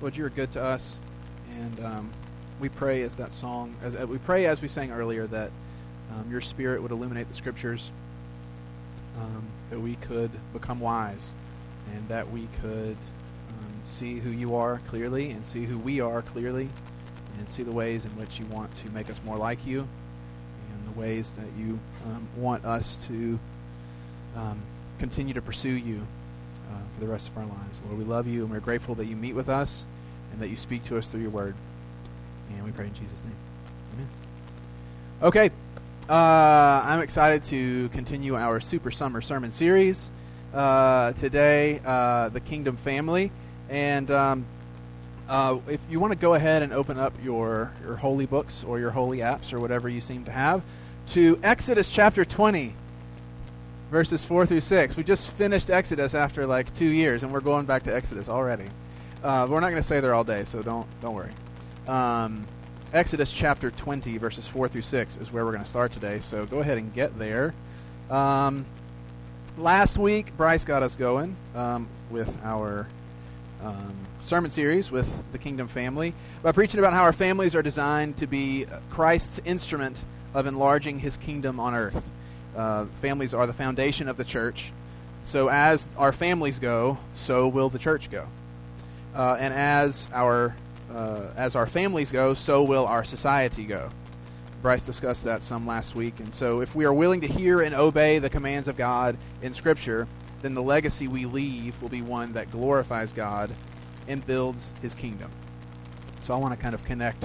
[0.00, 0.98] Lord, you are good to us,
[1.58, 2.10] and um,
[2.58, 5.50] we pray as that song, as, uh, we pray as we sang earlier that
[6.10, 7.90] um, your Spirit would illuminate the Scriptures,
[9.18, 11.34] um, that we could become wise,
[11.92, 12.96] and that we could
[13.50, 16.70] um, see who you are clearly, and see who we are clearly,
[17.38, 20.94] and see the ways in which you want to make us more like you, and
[20.94, 23.38] the ways that you um, want us to
[24.34, 24.62] um,
[24.98, 26.06] continue to pursue you
[26.70, 27.80] uh, for the rest of our lives.
[27.86, 29.86] Lord, we love you, and we're grateful that you meet with us
[30.32, 31.54] and that you speak to us through your word.
[32.50, 33.36] And we pray in Jesus' name.
[33.94, 34.08] Amen.
[35.22, 35.50] Okay.
[36.08, 40.10] Uh, I'm excited to continue our Super Summer Sermon Series.
[40.52, 43.30] Uh, today, uh, the Kingdom Family.
[43.68, 44.46] And um,
[45.28, 48.80] uh, if you want to go ahead and open up your, your holy books or
[48.80, 50.62] your holy apps or whatever you seem to have
[51.08, 52.74] to Exodus chapter 20
[53.90, 54.96] verses 4 through 6.
[54.96, 58.66] We just finished Exodus after like two years, and we're going back to Exodus already.
[59.22, 61.32] Uh, we're not going to stay there all day, so don't don't worry.
[61.86, 62.46] Um,
[62.92, 66.20] Exodus chapter 20, verses 4 through 6 is where we're going to start today.
[66.20, 67.54] So go ahead and get there.
[68.10, 68.64] Um,
[69.56, 72.88] last week, Bryce got us going um, with our
[73.62, 78.16] um, sermon series with the Kingdom family by preaching about how our families are designed
[78.16, 80.02] to be Christ's instrument
[80.34, 82.10] of enlarging his kingdom on earth.
[82.56, 84.72] Uh, families are the foundation of the church.
[85.24, 88.26] So as our families go, so will the church go.
[89.14, 90.54] Uh, and as our
[90.92, 93.90] uh, as our families go, so will our society go.
[94.60, 96.18] Bryce discussed that some last week.
[96.20, 99.54] And so if we are willing to hear and obey the commands of God in
[99.54, 100.06] Scripture,
[100.42, 103.50] then the legacy we leave will be one that glorifies God
[104.08, 105.30] and builds His kingdom.
[106.20, 107.24] So I want to kind of connect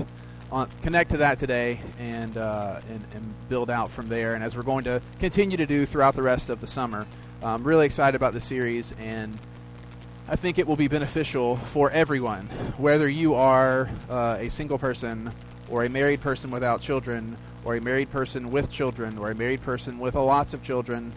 [0.52, 4.36] on, connect to that today and, uh, and, and build out from there.
[4.36, 7.06] And as we're going to continue to do throughout the rest of the summer,
[7.44, 9.38] I'm really excited about the series, and
[10.28, 15.32] I think it will be beneficial for everyone, whether you are uh, a single person
[15.70, 19.62] or a married person without children, or a married person with children, or a married
[19.62, 21.12] person with lots of children,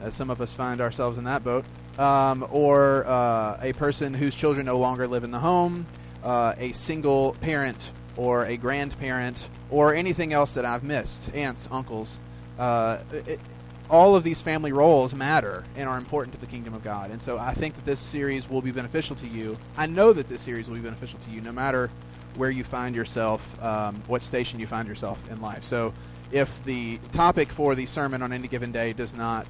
[0.00, 1.64] as some of us find ourselves in that boat,
[1.98, 5.86] um, or uh, a person whose children no longer live in the home,
[6.22, 12.20] uh, a single parent or a grandparent or anything else that I've missed, aunts, uncles.
[12.58, 13.40] Uh, it,
[13.88, 17.10] all of these family roles matter and are important to the kingdom of God.
[17.10, 19.56] And so I think that this series will be beneficial to you.
[19.78, 21.90] I know that this series will be beneficial to you no matter
[22.36, 25.64] where you find yourself, um, what station you find yourself in life.
[25.64, 25.94] So
[26.32, 29.46] if the topic for the sermon on any given day does not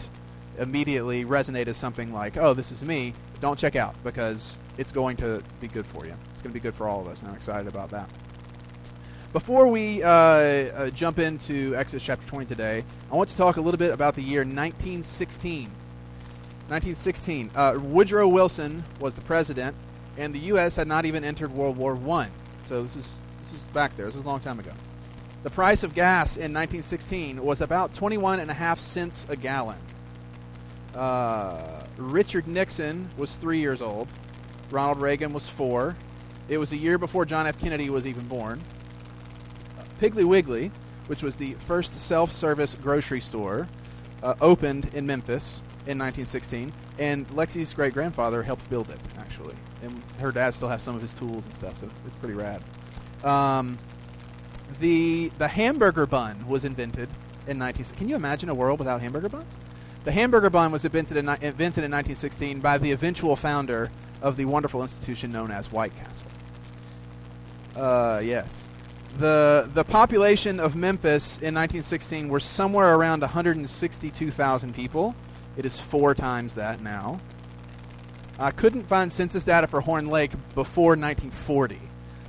[0.58, 5.16] immediately resonate as something like, oh, this is me, don't check out because it's going
[5.16, 6.14] to be good for you.
[6.32, 8.08] It's going to be good for all of us, and I'm excited about that.
[9.30, 13.60] Before we uh, uh, jump into Exodus chapter 20 today, I want to talk a
[13.60, 15.64] little bit about the year 1916.
[16.68, 17.50] 1916.
[17.54, 19.76] Uh, Woodrow Wilson was the president,
[20.16, 20.76] and the U.S.
[20.76, 22.28] had not even entered World War I.
[22.68, 24.06] So this is this is back there.
[24.06, 24.72] This is a long time ago.
[25.42, 29.78] The price of gas in 1916 was about 21 and a half cents a gallon.
[30.94, 34.08] Uh, Richard Nixon was three years old.
[34.70, 35.96] Ronald Reagan was four.
[36.48, 37.60] It was a year before John F.
[37.60, 38.62] Kennedy was even born.
[40.00, 40.70] Piggly Wiggly,
[41.06, 43.66] which was the first self service grocery store,
[44.22, 49.54] uh, opened in Memphis in 1916, and Lexi's great grandfather helped build it, actually.
[49.82, 52.62] And her dad still has some of his tools and stuff, so it's pretty rad.
[53.24, 53.78] Um,
[54.80, 57.08] the, the hamburger bun was invented
[57.46, 57.84] in 19.
[57.96, 59.52] Can you imagine a world without hamburger buns?
[60.04, 64.44] The hamburger bun was invented in, invented in 1916 by the eventual founder of the
[64.44, 66.26] wonderful institution known as White Castle.
[67.76, 68.66] Uh, yes
[69.16, 75.14] the the population of Memphis in 1916 were somewhere around 162,000 people.
[75.56, 77.20] It is four times that now.
[78.38, 81.74] I couldn't find census data for Horn Lake before 1940,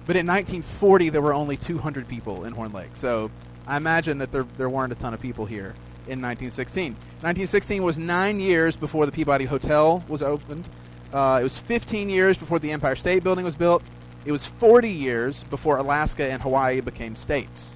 [0.08, 2.92] but in 1940 there were only 200 people in Horn Lake.
[2.96, 3.30] So
[3.68, 5.76] I imagine that there there weren't a ton of people here
[6.08, 6.94] in 1916.
[7.22, 10.68] 1916 was nine years before the Peabody Hotel was opened.
[11.14, 13.84] Uh, it was 15 years before the Empire State Building was built.
[14.26, 17.74] It was 40 years before Alaska and Hawaii became states.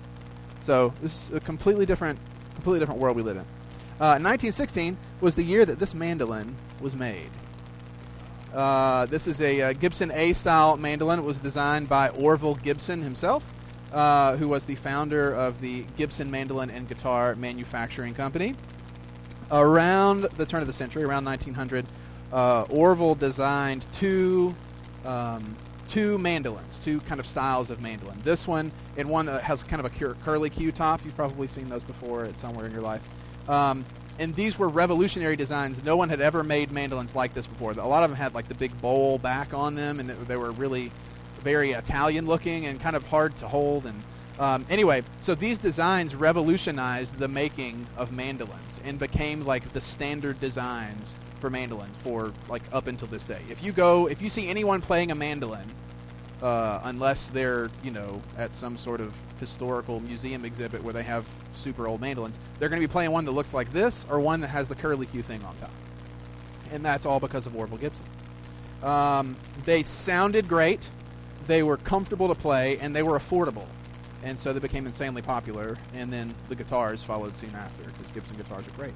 [0.61, 2.19] So this is a completely different,
[2.55, 3.45] completely different world we live in.
[3.99, 7.29] Uh, 1916 was the year that this mandolin was made.
[8.53, 11.19] Uh, this is a uh, Gibson A-style mandolin.
[11.19, 13.43] It was designed by Orville Gibson himself,
[13.91, 18.55] uh, who was the founder of the Gibson Mandolin and Guitar Manufacturing Company.
[19.51, 21.85] Around the turn of the century, around 1900,
[22.31, 24.55] uh, Orville designed two
[25.05, 25.55] um,
[25.93, 28.19] two mandolins, two kind of styles of mandolin.
[28.23, 31.05] This one and one that has kind of a curly Q top.
[31.05, 33.07] You've probably seen those before at somewhere in your life.
[33.47, 33.85] Um,
[34.17, 35.83] and these were revolutionary designs.
[35.83, 37.71] No one had ever made mandolins like this before.
[37.73, 40.51] A lot of them had like the big bowl back on them, and they were
[40.51, 40.91] really
[41.41, 43.85] very Italian looking and kind of hard to hold.
[43.85, 44.03] And
[44.39, 50.39] um, anyway, so these designs revolutionized the making of mandolins and became like the standard
[50.39, 53.41] designs for mandolins for like up until this day.
[53.49, 55.65] If you go, if you see anyone playing a mandolin,
[56.41, 61.25] uh, unless they're you know at some sort of historical museum exhibit where they have
[61.53, 64.39] super old mandolins, they're going to be playing one that looks like this or one
[64.39, 65.69] that has the curly Q thing on top,
[66.71, 68.05] and that's all because of Orville Gibson.
[68.81, 69.35] Um,
[69.65, 70.89] they sounded great,
[71.45, 73.67] they were comfortable to play, and they were affordable,
[74.23, 75.77] and so they became insanely popular.
[75.93, 78.93] And then the guitars followed soon after because Gibson guitars are great.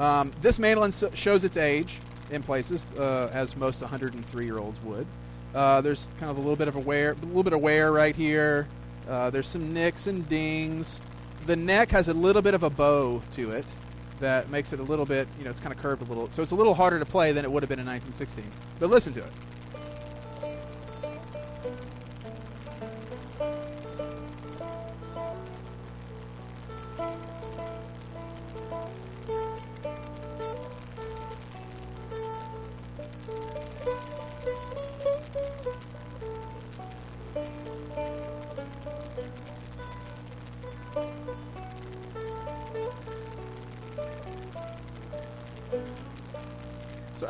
[0.00, 2.00] Um, this mandolin shows its age
[2.30, 5.06] in places, uh, as most 103 year olds would.
[5.54, 7.92] Uh, there's kind of a little bit of a wear, a little bit of wear
[7.92, 8.66] right here.
[9.08, 11.00] Uh, there's some nicks and dings.
[11.46, 13.66] The neck has a little bit of a bow to it
[14.20, 16.30] that makes it a little bit, you know, it's kind of curved a little.
[16.30, 18.44] So it's a little harder to play than it would have been in 1916.
[18.78, 19.32] But listen to it.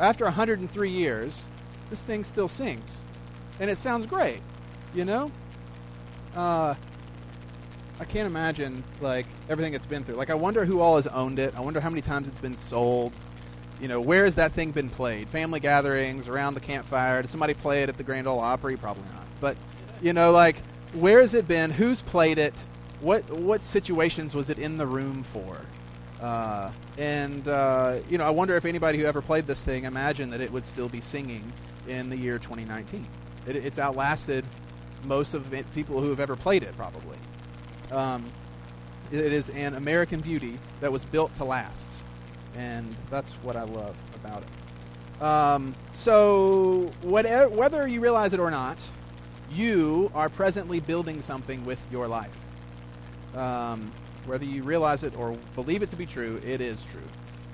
[0.01, 1.47] After 103 years,
[1.89, 3.01] this thing still sings.
[3.59, 4.41] And it sounds great,
[4.93, 5.31] you know?
[6.35, 6.73] Uh,
[7.99, 10.15] I can't imagine, like, everything it's been through.
[10.15, 11.53] Like, I wonder who all has owned it.
[11.55, 13.13] I wonder how many times it's been sold.
[13.79, 15.29] You know, where has that thing been played?
[15.29, 17.21] Family gatherings, around the campfire?
[17.21, 18.77] Did somebody play it at the Grand Ole Opry?
[18.77, 19.25] Probably not.
[19.39, 19.57] But,
[20.01, 20.57] you know, like,
[20.93, 21.69] where has it been?
[21.69, 22.53] Who's played it?
[23.01, 25.59] What, what situations was it in the room for?
[26.21, 30.31] Uh, and uh, you know, I wonder if anybody who ever played this thing imagined
[30.33, 31.51] that it would still be singing
[31.87, 33.07] in the year 2019.
[33.47, 34.45] It, it's outlasted
[35.03, 37.17] most of it, people who have ever played it, probably.
[37.91, 38.23] Um,
[39.11, 41.89] it is an American beauty that was built to last,
[42.55, 45.23] and that's what I love about it.
[45.23, 48.77] Um, so, whatever, whether you realize it or not,
[49.51, 52.37] you are presently building something with your life.
[53.35, 53.91] Um,
[54.25, 57.01] whether you realize it or believe it to be true, it is true.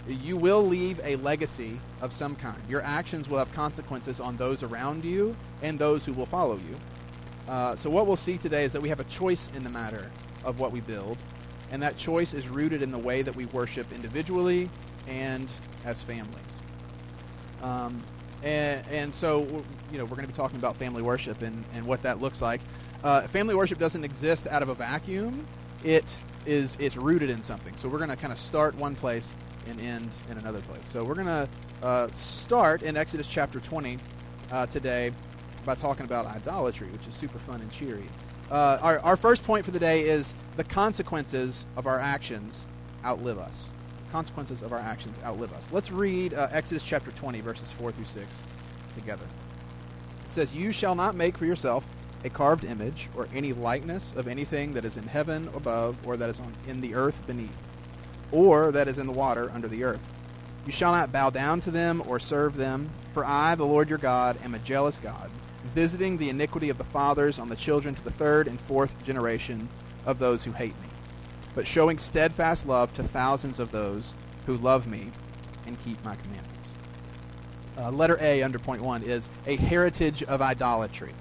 [0.08, 2.58] You will leave a legacy of some kind.
[2.70, 6.78] Your actions will have consequences on those around you and those who will follow you.
[7.52, 10.10] Uh, so, what we'll see today is that we have a choice in the matter
[10.44, 11.18] of what we build,
[11.72, 14.70] and that choice is rooted in the way that we worship individually
[15.08, 15.48] and
[15.86, 16.60] as families.
[17.62, 18.02] Um,
[18.44, 19.42] and, and, so,
[19.92, 22.42] you know, we're going to be talking about family worship and, and what that looks
[22.42, 22.62] like.
[23.04, 25.46] Uh, family worship doesn't exist out of a vacuum.
[25.84, 26.18] It
[26.48, 27.76] is it's rooted in something.
[27.76, 29.36] So we're going to kind of start one place
[29.68, 30.88] and end in another place.
[30.88, 31.50] So we're going to
[31.84, 34.00] uh, start in Exodus chapter 20
[34.52, 35.12] uh, today
[35.66, 38.06] by talking about idolatry, which is super fun and cheery.
[38.50, 42.66] Uh, our, our first point for the day is the consequences of our actions
[43.04, 43.70] outlive us.
[44.12, 45.70] Consequences of our actions outlive us.
[45.72, 48.44] Let's read uh, Exodus chapter 20, verses 4 through 6
[48.96, 49.26] together.
[50.26, 51.86] It says, You shall not make for yourself
[52.28, 56.30] a carved image, or any likeness of anything that is in heaven above, or that
[56.30, 57.58] is on, in the earth beneath,
[58.32, 60.02] or that is in the water under the earth.
[60.66, 63.98] You shall not bow down to them or serve them, for I, the Lord your
[63.98, 65.32] God, am a jealous God,
[65.74, 69.70] visiting the iniquity of the fathers on the children to the third and fourth generation
[70.06, 70.90] of those who hate me,
[71.56, 74.14] but showing steadfast love to thousands of those
[74.46, 75.12] who love me
[75.66, 76.74] and keep my commandments.
[77.78, 81.14] Uh, letter A under point one is a heritage of idolatry.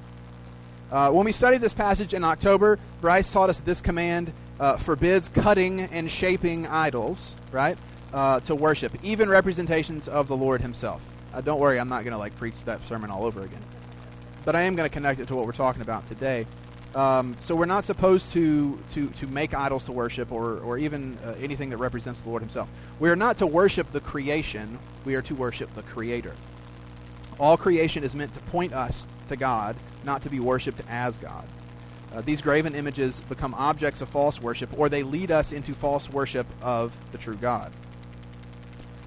[0.90, 5.28] Uh, when we studied this passage in October, Bryce taught us this command uh, forbids
[5.28, 7.76] cutting and shaping idols, right,
[8.12, 11.02] uh, to worship, even representations of the Lord Himself.
[11.34, 13.62] Uh, don't worry, I'm not going to like preach that sermon all over again,
[14.44, 16.46] but I am going to connect it to what we're talking about today.
[16.94, 21.18] Um, so we're not supposed to, to, to make idols to worship or, or even
[21.24, 22.68] uh, anything that represents the Lord Himself.
[23.00, 26.32] We are not to worship the creation, we are to worship the Creator.
[27.38, 31.46] All creation is meant to point us to God, not to be worshipped as God.
[32.14, 36.08] Uh, these graven images become objects of false worship, or they lead us into false
[36.08, 37.72] worship of the true God.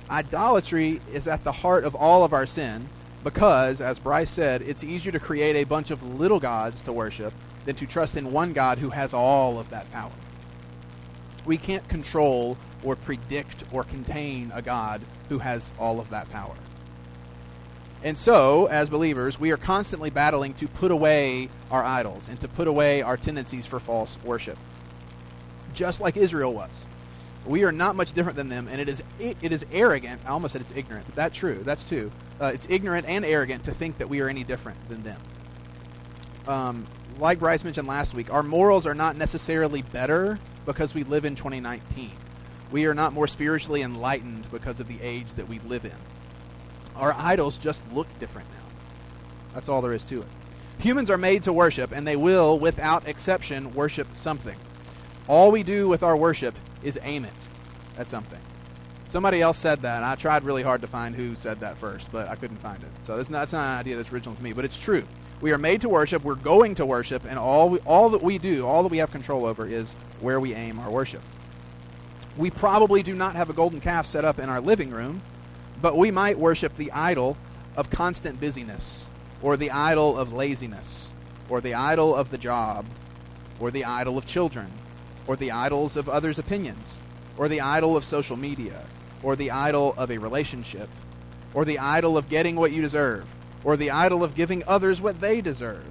[0.09, 2.87] Idolatry is at the heart of all of our sin
[3.23, 7.33] because, as Bryce said, it's easier to create a bunch of little gods to worship
[7.65, 10.11] than to trust in one God who has all of that power.
[11.45, 16.55] We can't control or predict or contain a God who has all of that power.
[18.03, 22.47] And so, as believers, we are constantly battling to put away our idols and to
[22.47, 24.57] put away our tendencies for false worship.
[25.73, 26.85] Just like Israel was.
[27.45, 30.21] We are not much different than them, and it is it is arrogant.
[30.25, 31.07] I almost said it's ignorant.
[31.15, 31.61] That's true.
[31.63, 32.11] That's true.
[32.41, 35.21] Uh, it's ignorant and arrogant to think that we are any different than them.
[36.47, 36.87] um,
[37.19, 41.35] like Bryce mentioned last week, our morals are not necessarily better because we live in
[41.35, 42.11] 2019.
[42.71, 45.91] We are not more spiritually enlightened because of the age that we live in.
[46.99, 48.65] Our idols just look different now.
[49.53, 50.27] That's all there is to it.
[50.79, 54.57] Humans are made to worship, and they will, without exception, worship something.
[55.27, 57.33] All we do with our worship is aim it
[57.97, 58.39] at something.
[59.07, 62.11] Somebody else said that, and I tried really hard to find who said that first,
[62.11, 62.89] but I couldn't find it.
[63.05, 65.03] So that's not, that's not an idea that's original to me, but it's true.
[65.41, 68.37] We are made to worship, we're going to worship, and all, we, all that we
[68.37, 71.21] do, all that we have control over, is where we aim our worship.
[72.37, 75.21] We probably do not have a golden calf set up in our living room,
[75.81, 77.37] but we might worship the idol
[77.75, 79.05] of constant busyness,
[79.41, 81.11] or the idol of laziness,
[81.49, 82.85] or the idol of the job,
[83.59, 84.67] or the idol of children,
[85.27, 86.99] or the idols of others' opinions,
[87.37, 88.83] or the idol of social media,
[89.23, 90.89] or the idol of a relationship,
[91.53, 93.25] or the idol of getting what you deserve,
[93.63, 95.85] or the idol of giving others what they deserve,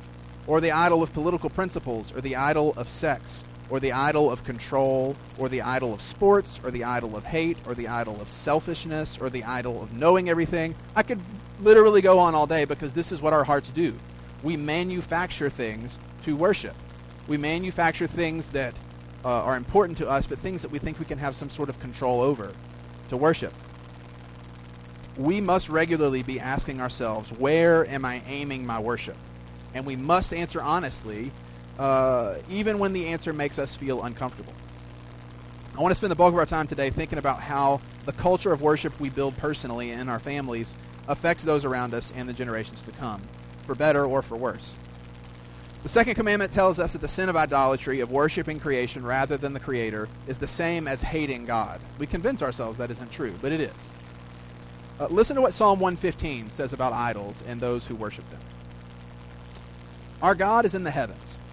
[0.46, 4.44] or the idol of political principles, or the idol of sex, or the idol of
[4.44, 8.28] control, or the idol of sports, or the idol of hate, or the idol of
[8.28, 10.74] selfishness, or the idol of knowing everything.
[10.96, 11.20] I could
[11.60, 13.94] literally go on all day because this is what our hearts do.
[14.42, 16.74] We manufacture things to worship.
[17.26, 18.74] We manufacture things that
[19.24, 21.68] uh, are important to us, but things that we think we can have some sort
[21.68, 22.52] of control over
[23.08, 23.52] to worship.
[25.16, 29.16] We must regularly be asking ourselves, where am I aiming my worship?
[29.74, 31.32] And we must answer honestly,
[31.78, 34.52] uh, even when the answer makes us feel uncomfortable.
[35.76, 38.52] I want to spend the bulk of our time today thinking about how the culture
[38.52, 40.74] of worship we build personally and in our families
[41.06, 43.22] affects those around us and the generations to come,
[43.66, 44.74] for better or for worse.
[45.84, 49.52] The second commandment tells us that the sin of idolatry, of worshiping creation rather than
[49.52, 51.80] the Creator, is the same as hating God.
[51.98, 53.72] We convince ourselves that isn't true, but it is.
[54.98, 58.40] Uh, listen to what Psalm 115 says about idols and those who worship them.
[60.20, 61.37] Our God is in the heavens.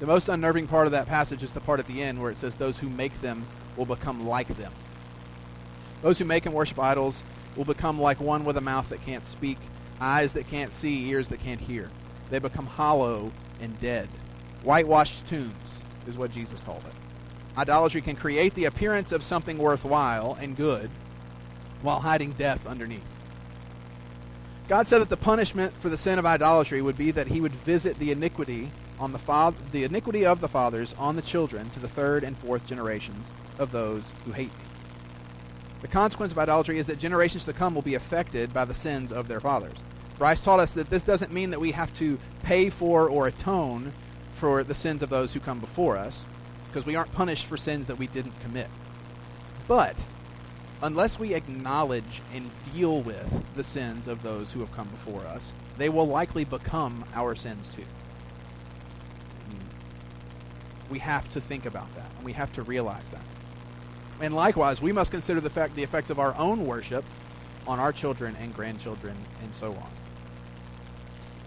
[0.00, 2.38] The most unnerving part of that passage is the part at the end where it
[2.38, 3.46] says, Those who make them
[3.76, 4.72] will become like them.
[6.02, 7.22] Those who make and worship idols
[7.56, 9.58] will become like one with a mouth that can't speak,
[10.00, 11.90] eyes that can't see, ears that can't hear.
[12.30, 14.08] They become hollow and dead.
[14.62, 16.92] Whitewashed tombs is what Jesus called it.
[17.56, 20.90] Idolatry can create the appearance of something worthwhile and good
[21.82, 23.04] while hiding death underneath.
[24.68, 27.52] God said that the punishment for the sin of idolatry would be that he would
[27.52, 31.80] visit the iniquity on the father, the iniquity of the fathers on the children to
[31.80, 34.64] the third and fourth generations of those who hate me.
[35.80, 39.12] The consequence of idolatry is that generations to come will be affected by the sins
[39.12, 39.76] of their fathers.
[40.18, 43.92] Bryce taught us that this doesn't mean that we have to pay for or atone
[44.34, 46.24] for the sins of those who come before us,
[46.68, 48.68] because we aren't punished for sins that we didn't commit.
[49.68, 49.96] But
[50.82, 55.52] unless we acknowledge and deal with the sins of those who have come before us,
[55.78, 57.84] they will likely become our sins too.
[60.90, 63.24] We have to think about that, and we have to realize that.
[64.20, 67.04] And likewise, we must consider the fact the effects of our own worship
[67.66, 69.90] on our children and grandchildren and so on.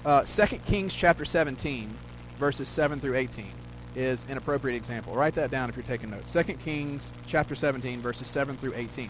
[0.06, 1.94] Uh, 2 Kings chapter 17
[2.40, 3.46] verses 7 through 18
[3.96, 5.14] is an appropriate example.
[5.14, 6.32] Write that down if you're taking notes.
[6.32, 9.10] 2 Kings chapter 17 verses 7 through 18.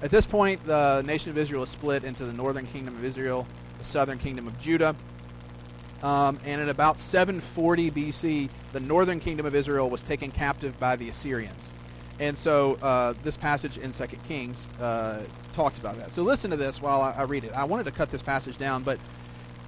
[0.00, 3.46] At this point, the nation of Israel is split into the northern kingdom of Israel,
[3.78, 4.94] the southern kingdom of Judah.
[6.02, 10.96] Um, and in about 740 BC, the northern kingdom of Israel was taken captive by
[10.96, 11.70] the Assyrians.
[12.20, 16.12] And so uh, this passage in 2 Kings uh, talks about that.
[16.12, 17.52] So listen to this while I, I read it.
[17.52, 18.98] I wanted to cut this passage down, but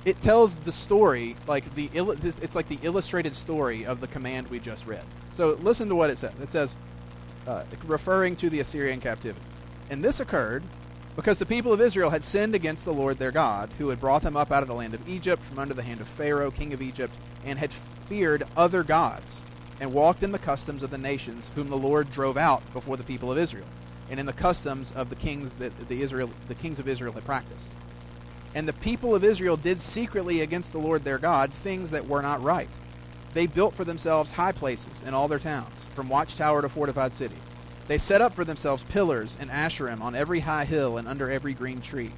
[0.04, 4.58] it tells the story like the it's like the illustrated story of the command we
[4.58, 5.04] just read.
[5.34, 6.32] So listen to what it says.
[6.40, 6.76] It says,
[7.46, 9.44] uh, referring to the Assyrian captivity,
[9.90, 10.62] and this occurred
[11.20, 14.22] because the people of Israel had sinned against the Lord their God, who had brought
[14.22, 16.72] them up out of the land of Egypt from under the hand of Pharaoh, king
[16.72, 17.12] of Egypt,
[17.44, 17.74] and had
[18.08, 19.42] feared other gods,
[19.80, 23.02] and walked in the customs of the nations whom the Lord drove out before the
[23.02, 23.66] people of Israel,
[24.08, 27.26] and in the customs of the kings that the Israel the kings of Israel had
[27.26, 27.70] practiced.
[28.54, 32.22] And the people of Israel did secretly against the Lord their God things that were
[32.22, 32.70] not right.
[33.34, 37.36] They built for themselves high places in all their towns, from watchtower to fortified city.
[37.90, 41.54] They set up for themselves pillars and asherim on every high hill and under every
[41.54, 42.12] green tree.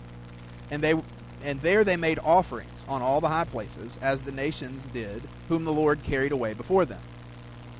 [0.70, 1.00] And they
[1.42, 5.64] and there they made offerings on all the high places, as the nations did, whom
[5.64, 7.00] the Lord carried away before them.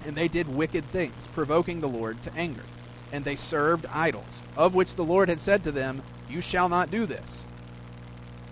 [0.07, 2.63] And they did wicked things, provoking the Lord to anger.
[3.13, 6.91] And they served idols, of which the Lord had said to them, You shall not
[6.91, 7.45] do this.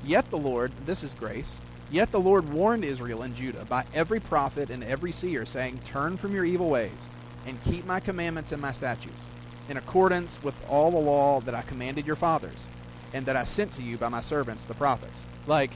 [0.04, 1.56] Yet the Lord, this is grace,
[1.90, 6.18] yet the Lord warned Israel and Judah by every prophet and every seer, saying, Turn
[6.18, 7.08] from your evil ways,
[7.46, 9.28] and keep my commandments and my statutes,
[9.68, 12.66] in accordance with all the law that I commanded your fathers,
[13.12, 15.24] and that I sent to you by my servants the prophets.
[15.46, 15.70] Like,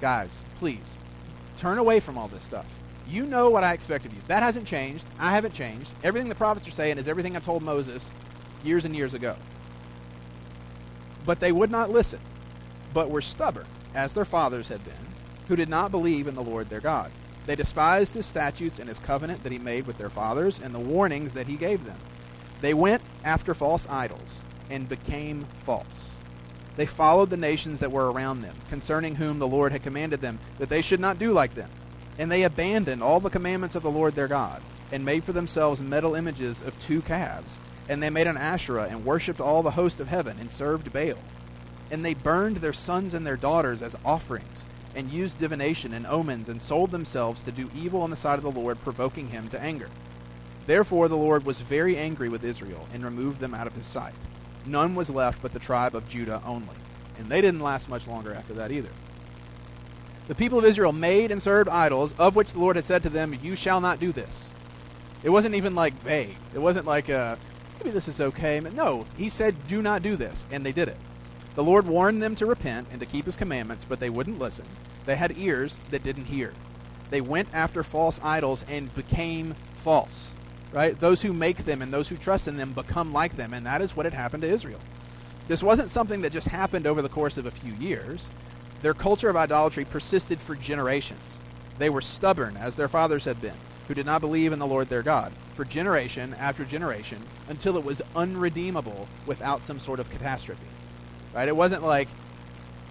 [0.00, 0.96] guys, please,
[1.58, 2.66] turn away from all this stuff.
[3.06, 4.20] You know what I expect of you.
[4.28, 5.04] That hasn't changed.
[5.18, 5.90] I haven't changed.
[6.02, 8.10] Everything the prophets are saying is everything I told Moses
[8.62, 9.36] years and years ago.
[11.26, 12.20] But they would not listen,
[12.92, 14.94] but were stubborn, as their fathers had been,
[15.48, 17.10] who did not believe in the Lord their God.
[17.46, 20.78] They despised his statutes and his covenant that he made with their fathers and the
[20.78, 21.98] warnings that he gave them.
[22.60, 26.12] They went after false idols and became false.
[26.76, 30.38] They followed the nations that were around them, concerning whom the Lord had commanded them
[30.58, 31.70] that they should not do like them.
[32.18, 35.80] And they abandoned all the commandments of the Lord their God, and made for themselves
[35.80, 37.58] metal images of two calves.
[37.88, 41.18] And they made an Asherah, and worshipped all the host of heaven, and served Baal.
[41.90, 46.48] And they burned their sons and their daughters as offerings, and used divination and omens,
[46.48, 49.60] and sold themselves to do evil on the side of the Lord, provoking him to
[49.60, 49.88] anger.
[50.66, 54.14] Therefore the Lord was very angry with Israel, and removed them out of his sight.
[54.66, 56.76] None was left but the tribe of Judah only.
[57.18, 58.88] And they didn't last much longer after that either.
[60.26, 63.10] The people of Israel made and served idols, of which the Lord had said to
[63.10, 64.48] them, You shall not do this.
[65.22, 66.36] It wasn't even like vague.
[66.54, 67.36] It wasn't like, uh,
[67.78, 68.60] maybe this is okay.
[68.60, 70.46] No, he said, Do not do this.
[70.50, 70.96] And they did it.
[71.54, 74.64] The Lord warned them to repent and to keep his commandments, but they wouldn't listen.
[75.04, 76.52] They had ears that didn't hear.
[77.10, 80.30] They went after false idols and became false.
[80.72, 80.98] Right?
[80.98, 83.80] Those who make them and those who trust in them become like them, and that
[83.80, 84.80] is what had happened to Israel.
[85.46, 88.28] This wasn't something that just happened over the course of a few years.
[88.82, 91.38] Their culture of idolatry persisted for generations.
[91.78, 93.54] They were stubborn, as their fathers had been,
[93.86, 97.84] who did not believe in the Lord their God, for generation after generation, until it
[97.84, 100.66] was unredeemable without some sort of catastrophe.
[101.34, 101.48] Right?
[101.48, 102.08] It wasn't like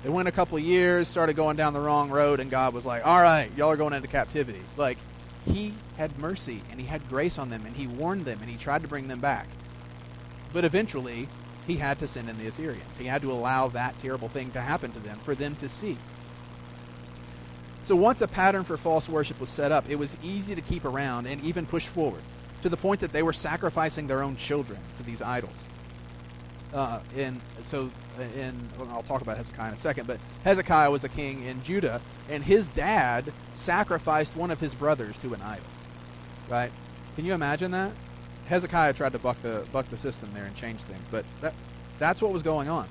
[0.03, 3.05] it went a couple years, started going down the wrong road, and God was like,
[3.05, 4.61] all right, y'all are going into captivity.
[4.75, 4.97] Like,
[5.45, 8.57] he had mercy, and he had grace on them, and he warned them, and he
[8.57, 9.47] tried to bring them back.
[10.51, 11.29] But eventually,
[11.65, 12.97] he had to send in the Assyrians.
[12.97, 15.97] He had to allow that terrible thing to happen to them for them to see.
[17.83, 20.83] So once a pattern for false worship was set up, it was easy to keep
[20.83, 22.21] around and even push forward,
[22.61, 25.55] to the point that they were sacrificing their own children to these idols.
[26.73, 27.91] Uh, and so,
[28.35, 31.61] in well, I'll talk about Hezekiah in a second, but Hezekiah was a king in
[31.61, 35.65] Judah, and his dad sacrificed one of his brothers to an idol.
[36.49, 36.71] Right?
[37.15, 37.91] Can you imagine that?
[38.47, 41.53] Hezekiah tried to buck the buck the system there and change things, but that
[41.99, 42.87] that's what was going on.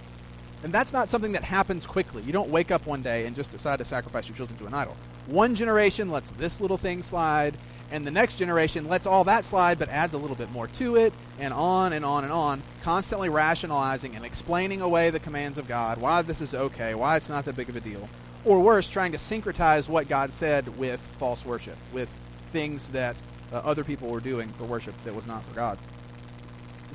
[0.62, 2.22] And that's not something that happens quickly.
[2.22, 4.74] You don't wake up one day and just decide to sacrifice your children to an
[4.74, 4.96] idol.
[5.26, 7.56] One generation lets this little thing slide,
[7.92, 10.96] and the next generation lets all that slide but adds a little bit more to
[10.96, 15.68] it, and on and on and on, constantly rationalizing and explaining away the commands of
[15.68, 18.08] God, why this is okay, why it's not that big of a deal.
[18.46, 22.08] Or worse, trying to syncretize what God said with false worship, with
[22.50, 23.16] things that
[23.52, 25.78] uh, other people were doing for worship that was not for God.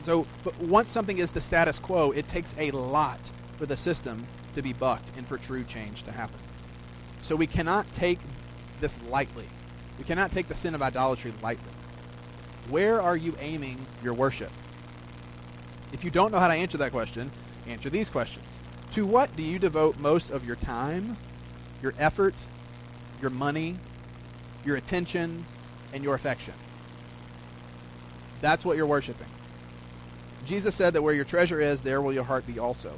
[0.04, 3.20] So, but once something is the status quo, it takes a lot
[3.58, 6.40] for the system to be bucked and for true change to happen.
[7.22, 8.20] So we cannot take
[8.82, 9.48] this lightly.
[9.98, 11.72] We cannot take the sin of idolatry lightly.
[12.70, 14.52] Where are you aiming your worship?
[15.94, 17.32] If you don't know how to answer that question,
[17.66, 18.46] answer these questions.
[18.92, 21.18] To what do you devote most of your time,
[21.82, 22.36] your effort,
[23.22, 23.78] your money,
[24.66, 25.46] your attention,
[25.94, 26.54] and your affection.
[28.42, 29.28] That's what you're worshiping.
[30.46, 32.94] Jesus said that where your treasure is, there will your heart be also.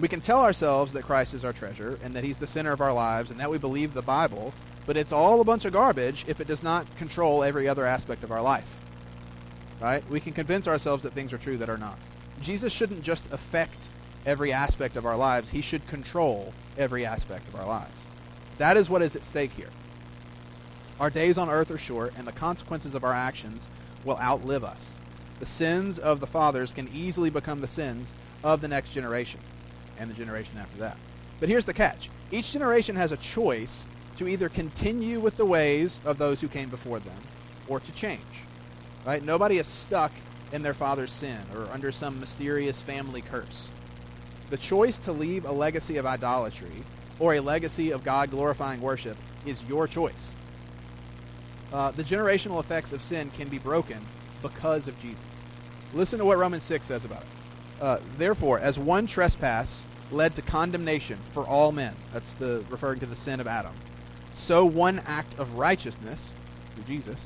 [0.00, 2.80] We can tell ourselves that Christ is our treasure and that he's the center of
[2.80, 4.52] our lives and that we believe the Bible,
[4.86, 8.24] but it's all a bunch of garbage if it does not control every other aspect
[8.24, 8.68] of our life.
[9.80, 10.08] Right?
[10.10, 11.98] We can convince ourselves that things are true that are not.
[12.40, 13.88] Jesus shouldn't just affect
[14.26, 17.92] every aspect of our lives, he should control every aspect of our lives.
[18.58, 19.70] That is what is at stake here.
[20.98, 23.66] Our days on earth are short, and the consequences of our actions
[24.04, 24.94] will outlive us.
[25.38, 28.12] The sins of the fathers can easily become the sins
[28.44, 29.40] of the next generation
[29.98, 30.98] and the generation after that.
[31.38, 33.86] But here's the catch each generation has a choice
[34.20, 37.16] to either continue with the ways of those who came before them
[37.68, 38.20] or to change.
[39.06, 39.24] Right?
[39.24, 40.12] Nobody is stuck
[40.52, 43.70] in their father's sin or under some mysterious family curse.
[44.50, 46.84] The choice to leave a legacy of idolatry
[47.18, 50.34] or a legacy of God glorifying worship is your choice.
[51.72, 54.00] Uh, the generational effects of sin can be broken
[54.42, 55.24] because of Jesus.
[55.94, 57.28] Listen to what Romans 6 says about it.
[57.80, 63.06] Uh, Therefore, as one trespass led to condemnation for all men, that's the referring to
[63.06, 63.72] the sin of Adam,
[64.40, 66.32] so one act of righteousness,
[66.74, 67.20] through Jesus,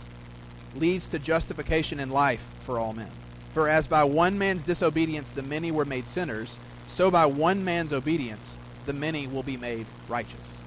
[0.75, 3.11] leads to justification in life for all men.
[3.55, 7.93] For as by one man's disobedience the many were made sinners, so by one man's
[7.93, 10.61] obedience the many will be made righteous.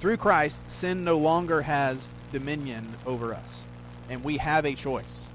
[0.00, 3.66] Through Christ, sin no longer has dominion over us,
[4.08, 5.26] and we have a choice.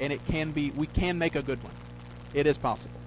[0.00, 1.72] And it can be we can make a good one.
[2.34, 3.00] It is possible.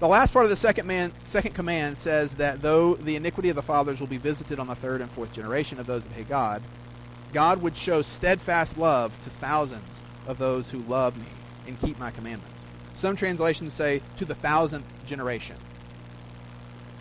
[0.00, 3.56] The last part of the second man second command says that though the iniquity of
[3.56, 6.28] the fathers will be visited on the third and fourth generation of those that hate
[6.28, 6.62] God,
[7.32, 11.26] God would show steadfast love to thousands of those who love me
[11.66, 12.64] and keep my commandments.
[12.94, 15.56] Some translations say to the thousandth generation.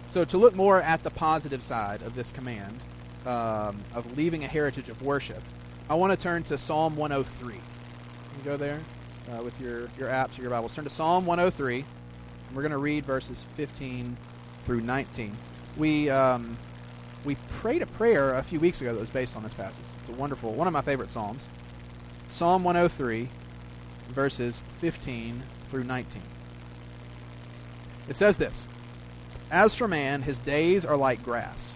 [0.09, 2.79] So, to look more at the positive side of this command
[3.25, 5.41] um, of leaving a heritage of worship,
[5.89, 7.53] I want to turn to Psalm 103.
[7.53, 7.63] Can
[8.37, 8.79] you go there
[9.31, 10.75] uh, with your, your apps or your Bibles?
[10.75, 11.83] Turn to Psalm 103.
[12.53, 14.15] We're going to read verses 15
[14.65, 15.35] through 19.
[15.75, 16.55] We, um,
[17.25, 19.83] we prayed a prayer a few weeks ago that was based on this passage.
[20.01, 21.47] It's a wonderful, one of my favorite Psalms.
[22.27, 23.27] Psalm 103,
[24.09, 26.21] verses 15 through 19.
[28.07, 28.67] It says this
[29.49, 31.75] As for man, his days are like grass.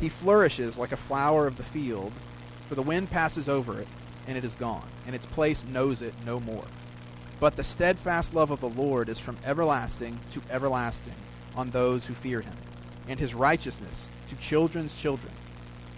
[0.00, 2.12] He flourishes like a flower of the field,
[2.68, 3.88] for the wind passes over it,
[4.28, 6.64] and it is gone, and its place knows it no more.
[7.38, 11.14] But the steadfast love of the Lord is from everlasting to everlasting
[11.54, 12.56] on those who fear him,
[13.08, 15.32] and his righteousness to children's children,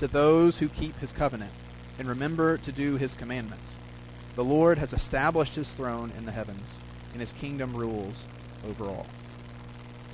[0.00, 1.52] to those who keep his covenant,
[1.98, 3.76] and remember to do his commandments.
[4.36, 6.80] The Lord has established his throne in the heavens,
[7.12, 8.24] and his kingdom rules
[8.68, 9.06] over all.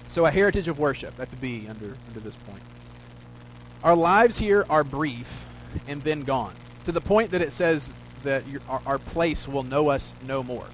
[0.08, 1.16] So a heritage of worship.
[1.16, 2.62] That's a B under, under this point.
[3.82, 5.44] Our lives here are brief
[5.88, 9.64] and then gone, to the point that it says that your, our, our, place will
[9.64, 10.66] know us no more.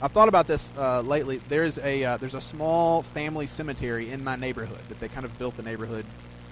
[0.00, 1.40] I've thought about this uh, lately.
[1.48, 5.36] There's a uh, there's a small family cemetery in my neighborhood that they kind of
[5.38, 6.06] built the neighborhood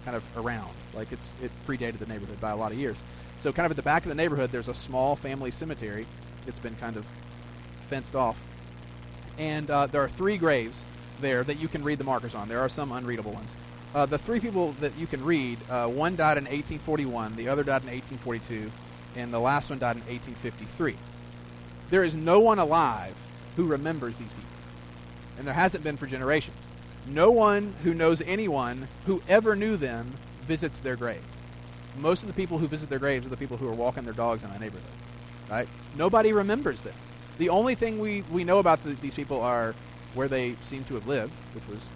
[0.04, 0.72] kind of around.
[0.94, 2.96] Like it's it predated the neighborhood by a lot of years.
[3.38, 6.06] So kind of at the back of the neighborhood, there's a small family cemetery.
[6.48, 7.06] It's been kind of
[7.82, 8.40] fenced off,
[9.38, 10.82] and uh, there are three graves
[11.20, 12.48] there that you can read the markers on.
[12.48, 13.50] There are some unreadable ones.
[13.94, 17.62] Uh, the three people that you can read, uh, one died in 1841, the other
[17.62, 18.72] died in 1842,
[19.14, 20.96] and the last one died in 1853.
[21.90, 23.14] There is no one alive
[23.56, 24.50] who remembers these people,
[25.38, 26.56] and there hasn't been for generations.
[27.06, 30.10] No one who knows anyone who ever knew them
[30.42, 31.22] visits their grave.
[31.98, 34.12] Most of the people who visit their graves are the people who are walking their
[34.12, 34.90] dogs in my neighborhood.
[35.48, 35.68] Right?
[35.96, 36.94] Nobody remembers them.
[37.38, 39.74] The only thing we, we know about the, these people are
[40.14, 41.86] where they seem to have lived, which was,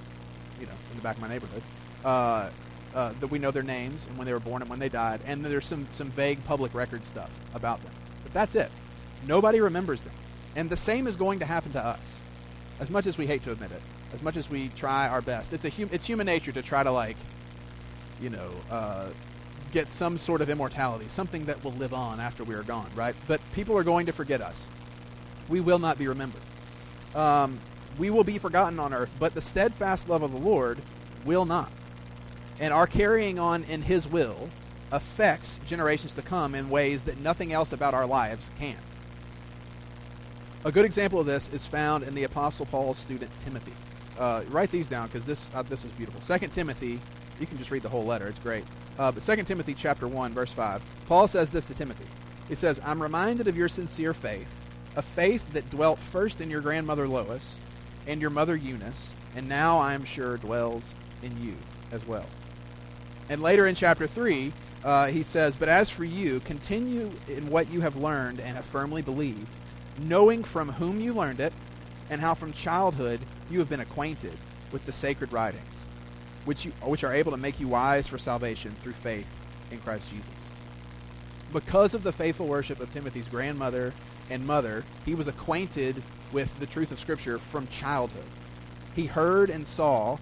[0.61, 1.63] you know, in the back of my neighborhood.
[2.05, 2.51] Uh,
[2.95, 5.21] uh, that we know their names and when they were born and when they died,
[5.27, 7.93] and there's some some vague public record stuff about them.
[8.23, 8.71] But that's it.
[9.27, 10.13] Nobody remembers them,
[10.57, 12.21] and the same is going to happen to us.
[12.79, 13.83] As much as we hate to admit it,
[14.13, 16.83] as much as we try our best, it's a hum- it's human nature to try
[16.83, 17.17] to like,
[18.21, 19.09] you know, uh,
[19.73, 23.15] get some sort of immortality, something that will live on after we are gone, right?
[23.29, 24.69] But people are going to forget us.
[25.49, 26.43] We will not be remembered.
[27.15, 27.59] Um,
[27.99, 30.79] we will be forgotten on earth, but the steadfast love of the Lord
[31.25, 31.71] will not.
[32.59, 34.49] And our carrying on in His will
[34.93, 38.77] affects generations to come in ways that nothing else about our lives can.
[40.63, 43.73] A good example of this is found in the Apostle Paul's student Timothy.
[44.19, 46.21] Uh, write these down because this uh, this is beautiful.
[46.21, 47.01] Second Timothy,
[47.41, 48.65] you can just read the whole letter; it's great.
[48.99, 52.05] Uh, but Second Timothy chapter one verse five, Paul says this to Timothy.
[52.47, 54.55] He says, "I'm reminded of your sincere faith,
[54.97, 57.59] a faith that dwelt first in your grandmother Lois
[58.07, 61.55] and your mother Eunice, and now I am sure dwells in you
[61.91, 62.27] as well.
[63.31, 64.53] And later in chapter 3,
[64.85, 68.65] uh, he says, But as for you, continue in what you have learned and have
[68.65, 69.49] firmly believed,
[69.99, 71.53] knowing from whom you learned it,
[72.11, 74.37] and how from childhood you have been acquainted
[74.73, 75.89] with the sacred writings,
[76.45, 79.29] which, you, which are able to make you wise for salvation through faith
[79.71, 80.49] in Christ Jesus.
[81.53, 83.93] Because of the faithful worship of Timothy's grandmother
[84.29, 88.29] and mother, he was acquainted with the truth of Scripture from childhood.
[88.95, 90.19] He heard and saw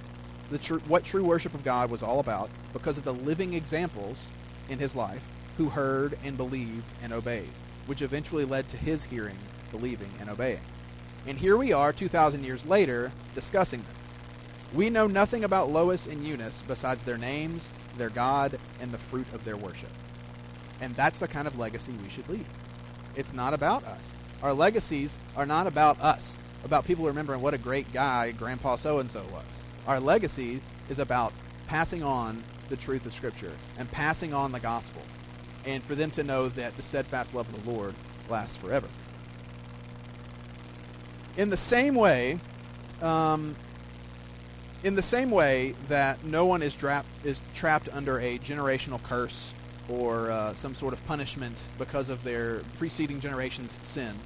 [0.51, 4.31] the tr- what true worship of God was all about because of the living examples
[4.69, 5.23] in his life
[5.57, 7.51] who heard and believed and obeyed,
[7.87, 9.37] which eventually led to his hearing,
[9.71, 10.61] believing, and obeying.
[11.27, 13.95] And here we are, 2,000 years later, discussing them.
[14.75, 19.27] We know nothing about Lois and Eunice besides their names, their God, and the fruit
[19.33, 19.91] of their worship.
[20.81, 22.47] And that's the kind of legacy we should leave.
[23.17, 24.03] It's not about us.
[24.43, 28.99] Our legacies are not about us, about people remembering what a great guy Grandpa so
[28.99, 29.45] and so was.
[29.87, 31.33] Our legacy is about
[31.67, 35.03] passing on the truth of Scripture and passing on the gospel,
[35.65, 37.95] and for them to know that the steadfast love of the Lord
[38.29, 38.89] lasts forever.
[41.39, 42.41] In the same way,
[43.01, 43.55] um,
[44.83, 49.55] in the same way that no one is, dra- is trapped under a generational curse
[49.89, 54.17] or uh, some sort of punishment because of their preceding generation's sin.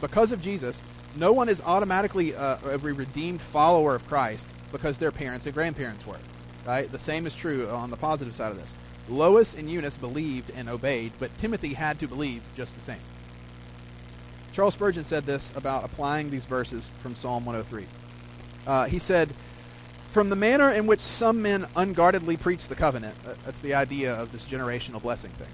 [0.00, 0.82] Because of Jesus,
[1.14, 6.04] no one is automatically uh, a redeemed follower of Christ because their parents and grandparents
[6.04, 6.18] were.
[6.66, 6.90] Right?
[6.90, 8.74] The same is true on the positive side of this.
[9.08, 13.00] Lois and Eunice believed and obeyed, but Timothy had to believe just the same.
[14.58, 17.86] Charles Spurgeon said this about applying these verses from Psalm 103.
[18.66, 19.32] Uh, he said,
[20.10, 24.12] From the manner in which some men unguardedly preach the covenant, uh, that's the idea
[24.12, 25.46] of this generational blessing thing,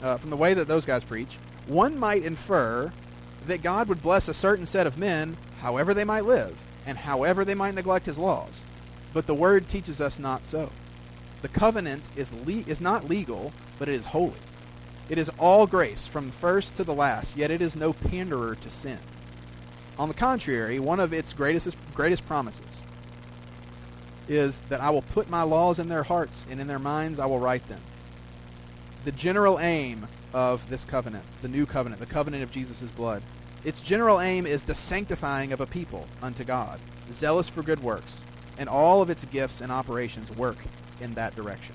[0.00, 2.92] uh, from the way that those guys preach, one might infer
[3.48, 6.56] that God would bless a certain set of men however they might live
[6.86, 8.62] and however they might neglect his laws.
[9.12, 10.70] But the word teaches us not so.
[11.42, 14.38] The covenant is, le- is not legal, but it is holy.
[15.08, 18.70] It is all grace from first to the last, yet it is no panderer to
[18.70, 18.98] sin.
[19.98, 22.82] On the contrary, one of its greatest, greatest promises
[24.28, 27.26] is that I will put my laws in their hearts, and in their minds I
[27.26, 27.80] will write them.
[29.04, 33.22] The general aim of this covenant, the new covenant, the covenant of Jesus' blood,
[33.64, 36.80] its general aim is the sanctifying of a people unto God,
[37.12, 38.24] zealous for good works,
[38.58, 40.58] and all of its gifts and operations work
[41.00, 41.74] in that direction.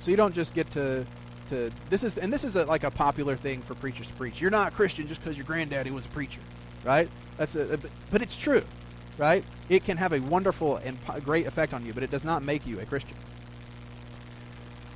[0.00, 1.06] So you don't just get to
[1.50, 4.40] to this is and this is a, like a popular thing for preachers to preach.
[4.40, 6.40] You're not a Christian just because your granddaddy was a preacher,
[6.84, 7.08] right?
[7.36, 7.78] That's a, a
[8.10, 8.62] but it's true,
[9.18, 9.44] right?
[9.68, 12.66] It can have a wonderful and great effect on you, but it does not make
[12.66, 13.16] you a Christian.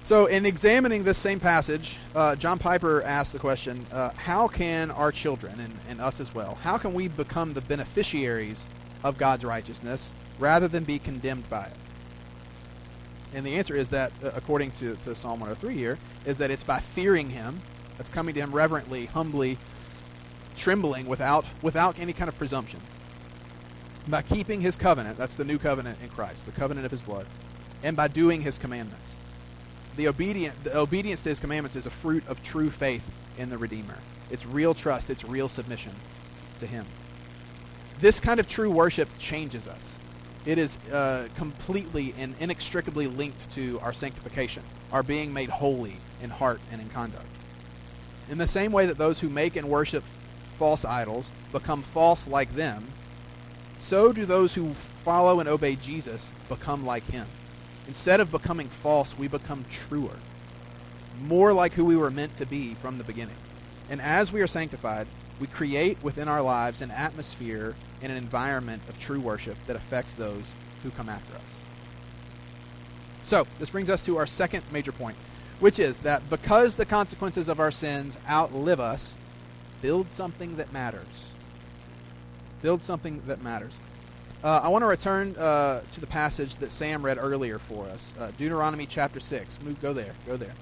[0.04, 4.90] So, in examining this same passage, uh, John Piper asked the question uh, How can
[4.90, 8.66] our children, and, and us as well, how can we become the beneficiaries
[9.02, 11.76] of God's righteousness rather than be condemned by it?
[13.34, 16.62] And the answer is that, uh, according to, to Psalm 103 here, is that it's
[16.62, 17.60] by fearing Him,
[17.96, 19.58] that's coming to Him reverently, humbly,
[20.56, 22.80] trembling without, without any kind of presumption.
[24.06, 27.26] By keeping His covenant, that's the new covenant in Christ, the covenant of His blood,
[27.82, 29.16] and by doing His commandments.
[29.96, 33.58] The, obedient, the obedience to His commandments is a fruit of true faith in the
[33.58, 33.98] Redeemer.
[34.30, 35.92] It's real trust, it's real submission
[36.60, 36.86] to Him.
[38.00, 39.98] This kind of true worship changes us.
[40.46, 46.30] It is uh, completely and inextricably linked to our sanctification, our being made holy in
[46.30, 47.26] heart and in conduct.
[48.28, 50.04] In the same way that those who make and worship
[50.58, 52.84] false idols become false like them,
[53.80, 57.26] so do those who follow and obey Jesus become like him.
[57.86, 60.16] Instead of becoming false, we become truer,
[61.20, 63.36] more like who we were meant to be from the beginning.
[63.90, 65.06] And as we are sanctified,
[65.40, 70.14] we create within our lives an atmosphere and an environment of true worship that affects
[70.14, 71.42] those who come after us.
[73.22, 75.16] So, this brings us to our second major point,
[75.60, 79.14] which is that because the consequences of our sins outlive us,
[79.80, 81.32] build something that matters.
[82.62, 83.78] Build something that matters.
[84.42, 88.12] Uh, I want to return uh, to the passage that Sam read earlier for us,
[88.20, 89.58] uh, Deuteronomy chapter 6.
[89.62, 90.52] Move, go there, go there.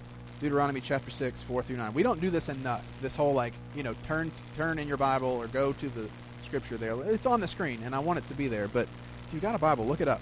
[0.42, 1.94] Deuteronomy chapter 6, 4 through 9.
[1.94, 2.84] We don't do this enough.
[3.00, 6.08] This whole, like, you know, turn, turn in your Bible or go to the
[6.44, 7.00] scripture there.
[7.04, 8.66] It's on the screen, and I want it to be there.
[8.66, 8.88] But
[9.28, 10.20] if you've got a Bible, look it up.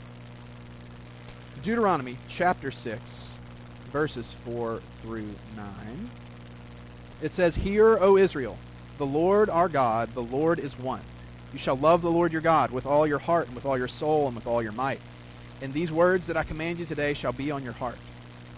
[1.62, 3.38] Deuteronomy chapter 6,
[3.86, 5.66] verses 4 through 9.
[7.22, 8.58] It says, Hear, O Israel,
[8.98, 11.00] the Lord our God, the Lord is one.
[11.54, 13.88] You shall love the Lord your God with all your heart and with all your
[13.88, 15.00] soul and with all your might.
[15.62, 17.96] And these words that I command you today shall be on your heart.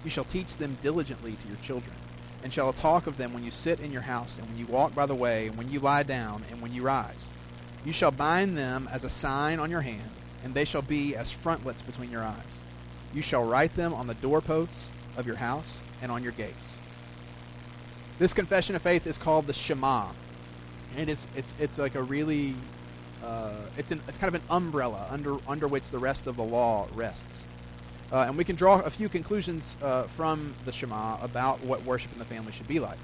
[0.05, 1.95] You shall teach them diligently to your children,
[2.43, 4.95] and shall talk of them when you sit in your house, and when you walk
[4.95, 7.31] by the way, and when you lie down, and when you rise.
[7.85, 10.11] You shall bind them as a sign on your hand,
[10.45, 12.59] and they shall be as frontlets between your eyes.
[13.15, 16.79] You shall write them on the doorposts of your house and on your gates.
[18.19, 20.09] This confession of faith is called the Shema,
[20.97, 22.55] and it's it's it's like a really
[23.25, 26.43] uh, it's an it's kind of an umbrella under under which the rest of the
[26.43, 27.47] law rests.
[28.13, 32.13] Uh, and we can draw a few conclusions uh, from the Shema about what worship
[32.13, 32.99] in the family should be like.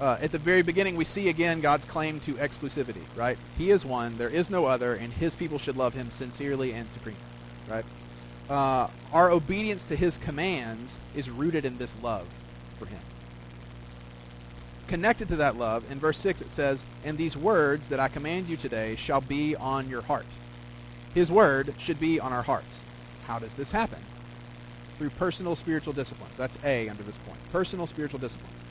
[0.00, 3.38] Uh, at the very beginning, we see again God's claim to exclusivity, right?
[3.56, 6.90] He is one, there is no other, and his people should love him sincerely and
[6.90, 7.20] supremely,
[7.70, 7.84] right?
[8.50, 12.26] Uh, our obedience to his commands is rooted in this love
[12.78, 13.00] for him.
[14.88, 18.48] Connected to that love, in verse 6 it says, And these words that I command
[18.48, 20.26] you today shall be on your heart.
[21.14, 22.80] His word should be on our hearts.
[23.26, 24.00] How does this happen?
[24.98, 26.36] Through personal spiritual disciplines.
[26.36, 27.38] That's A under this point.
[27.52, 28.62] Personal spiritual disciplines.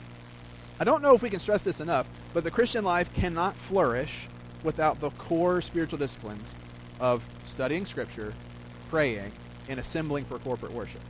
[0.80, 4.26] I don't know if we can stress this enough, but the Christian life cannot flourish
[4.62, 6.54] without the core spiritual disciplines
[6.98, 8.34] of studying Scripture,
[8.90, 9.30] praying,
[9.68, 11.00] and assembling for corporate worship.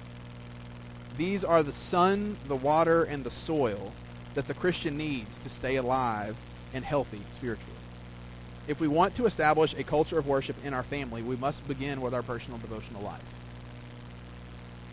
[1.17, 3.93] These are the sun, the water, and the soil
[4.35, 6.37] that the Christian needs to stay alive
[6.73, 7.71] and healthy spiritually.
[8.67, 12.01] If we want to establish a culture of worship in our family, we must begin
[12.01, 13.23] with our personal devotional life.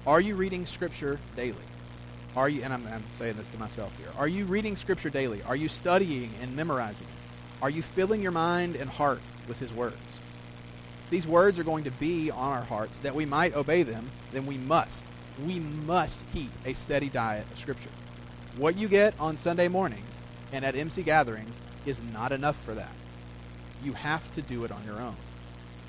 [0.07, 1.55] Are you reading Scripture daily?
[2.35, 5.43] Are you, and I'm, I'm saying this to myself here, are you reading Scripture daily?
[5.43, 7.63] Are you studying and memorizing it?
[7.63, 9.95] Are you filling your mind and heart with His words?
[11.11, 14.47] These words are going to be on our hearts that we might obey them, then
[14.47, 15.03] we must,
[15.45, 17.89] we must keep a steady diet of Scripture.
[18.57, 22.91] What you get on Sunday mornings and at MC gatherings is not enough for that.
[23.83, 25.15] You have to do it on your own.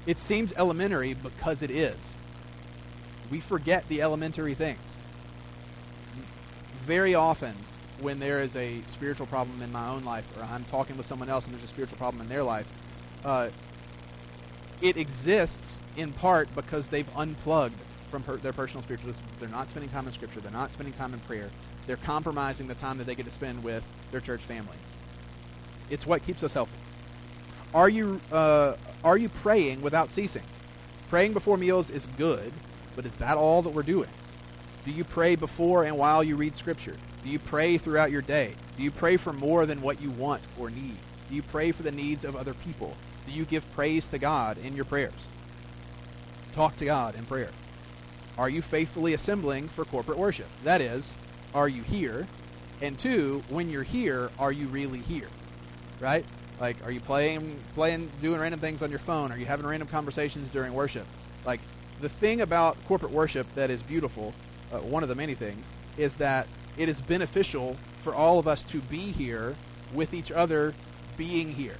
[0.04, 2.16] It seems elementary because it is.
[3.32, 5.02] We forget the elementary things
[6.82, 7.54] very often
[8.00, 11.30] when there is a spiritual problem in my own life, or I'm talking with someone
[11.30, 12.66] else and there's a spiritual problem in their life,
[13.24, 13.48] uh,
[14.82, 17.76] it exists in part because they've unplugged
[18.10, 19.40] from their personal spiritual disciplines.
[19.40, 20.40] They're not spending time in Scripture.
[20.40, 21.48] They're not spending time in prayer.
[21.86, 24.76] They're compromising the time that they get to spend with their church family.
[25.88, 26.76] It's what keeps us healthy.
[27.72, 30.42] Are you uh, are you praying without ceasing?
[31.08, 32.52] Praying before meals is good,
[32.94, 34.10] but is that all that we're doing?
[34.84, 36.96] Do you pray before and while you read Scripture?
[37.22, 38.54] Do you pray throughout your day?
[38.76, 40.96] Do you pray for more than what you want or need?
[41.28, 42.96] Do you pray for the needs of other people?
[43.26, 45.28] Do you give praise to God in your prayers?
[46.52, 47.50] Talk to God in prayer.
[48.36, 50.48] Are you faithfully assembling for corporate worship?
[50.64, 51.14] That is,
[51.54, 52.26] are you here?
[52.80, 55.28] And two, when you're here, are you really here?
[56.00, 56.24] Right?
[56.60, 59.30] Like, are you playing, playing, doing random things on your phone?
[59.30, 61.06] Are you having random conversations during worship?
[61.44, 61.60] Like,
[62.02, 64.34] the thing about corporate worship that is beautiful
[64.72, 68.62] uh, one of the many things, is that it is beneficial for all of us
[68.64, 69.54] to be here
[69.92, 70.74] with each other
[71.16, 71.76] being here.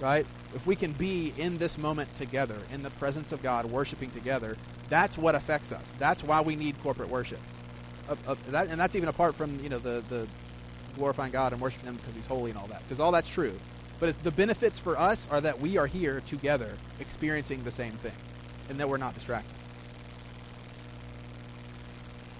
[0.00, 0.26] Right?
[0.54, 4.56] If we can be in this moment together, in the presence of God, worshiping together,
[4.88, 5.92] that's what affects us.
[5.98, 7.40] That's why we need corporate worship.
[8.50, 10.26] That, and that's even apart from you know the, the
[10.96, 12.82] glorifying God and worshiping Him because He's holy and all that.
[12.82, 13.54] Because all that's true.
[14.00, 18.12] But the benefits for us are that we are here together experiencing the same thing
[18.68, 19.54] and that we're not distracted.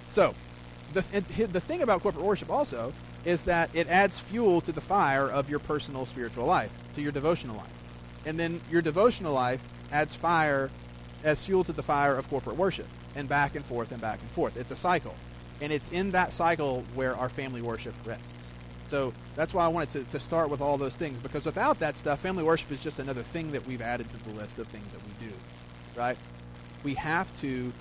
[0.09, 0.35] So,
[0.93, 1.03] the,
[1.47, 2.93] the thing about corporate worship also
[3.25, 7.13] is that it adds fuel to the fire of your personal spiritual life, to your
[7.13, 7.73] devotional life.
[8.25, 9.63] And then your devotional life
[9.93, 10.71] adds fire,
[11.25, 14.31] as fuel to the fire of corporate worship, and back and forth and back and
[14.31, 14.57] forth.
[14.57, 15.15] It's a cycle.
[15.61, 18.35] And it's in that cycle where our family worship rests.
[18.89, 21.97] So that's why I wanted to, to start with all those things, because without that
[21.97, 24.91] stuff, family worship is just another thing that we've added to the list of things
[24.93, 25.33] that we do,
[25.99, 26.17] right?
[26.85, 27.73] We have to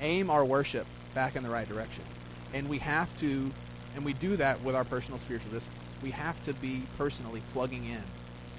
[0.00, 2.04] aim our worship back in the right direction.
[2.54, 3.50] And we have to,
[3.94, 5.82] and we do that with our personal spiritual disciplines.
[6.02, 8.02] We have to be personally plugging in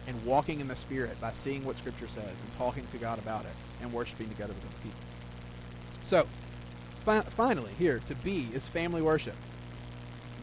[0.08, 3.45] and walking in the Spirit by seeing what Scripture says and talking to God about
[3.45, 3.51] it
[3.82, 4.99] and worshiping together with other people.
[6.04, 6.28] So,
[7.06, 9.36] fi- finally, here, to be is family worship.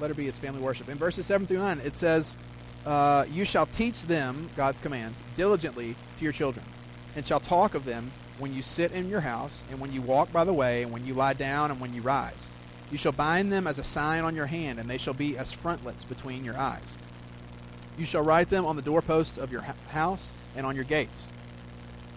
[0.00, 0.88] Letter B is family worship.
[0.88, 2.34] In verses 7 through 9, it says,
[2.84, 6.64] uh, You shall teach them, God's commands, diligently to your children,
[7.14, 10.32] and shall talk of them when you sit in your house, and when you walk
[10.32, 12.48] by the way, and when you lie down, and when you rise.
[12.90, 15.52] You shall bind them as a sign on your hand, and they shall be as
[15.52, 16.96] frontlets between your eyes.
[17.98, 21.30] You shall write them on the doorposts of your house and on your gates.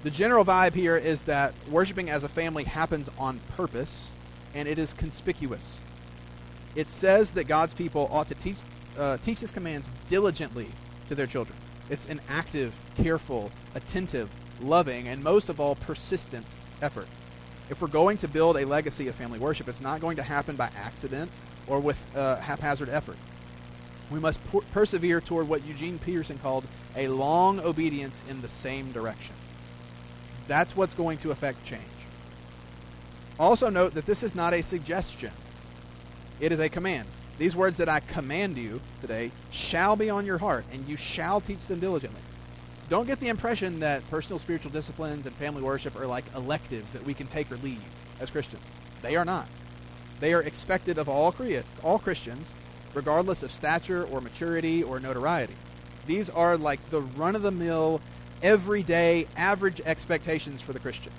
[0.04, 4.12] The general vibe here is that worshiping as a family happens on purpose,
[4.54, 5.82] and it is conspicuous.
[6.76, 8.58] It says that God's people ought to teach,
[8.98, 10.68] uh, teach His commands diligently
[11.08, 11.58] to their children.
[11.90, 14.30] It's an active, careful, attentive,
[14.62, 16.46] loving, and most of all, persistent
[16.82, 17.08] effort.
[17.70, 20.56] If we're going to build a legacy of family worship, it's not going to happen
[20.56, 21.32] by accident
[21.68, 23.18] or with uh, haphazard effort.
[24.12, 26.66] We must per- persevere toward what Eugene Peterson called
[26.96, 29.36] a long obedience in the same direction.
[30.48, 31.82] That's what's going to affect change.
[33.40, 35.32] Also, note that this is not a suggestion,
[36.40, 37.08] it is a command.
[37.38, 41.42] These words that I command you today shall be on your heart, and you shall
[41.42, 42.22] teach them diligently
[42.90, 47.04] don't get the impression that personal spiritual disciplines and family worship are like electives that
[47.04, 47.84] we can take or leave
[48.20, 48.64] as Christians.
[49.02, 49.48] They are not.
[50.20, 51.34] They are expected of all,
[51.84, 52.48] all Christians,
[52.94, 55.56] regardless of stature or maturity or notoriety.
[56.06, 58.02] These are like the run of the mill,
[58.42, 61.12] everyday, average expectations for the Christian.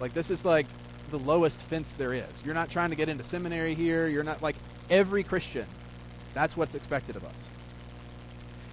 [0.00, 0.66] Like, this is like
[1.10, 2.44] the lowest fence there is.
[2.44, 4.06] You're not trying to get into seminary here.
[4.06, 4.56] You're not like
[4.88, 5.66] every Christian.
[6.34, 7.46] That's what's expected of us.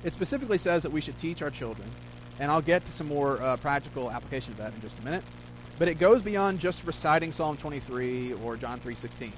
[0.04, 1.90] It specifically says that we should teach our children
[2.40, 5.24] and I'll get to some more uh, practical application of that in just a minute.
[5.78, 9.32] But it goes beyond just reciting Psalm 23 or John 3:16.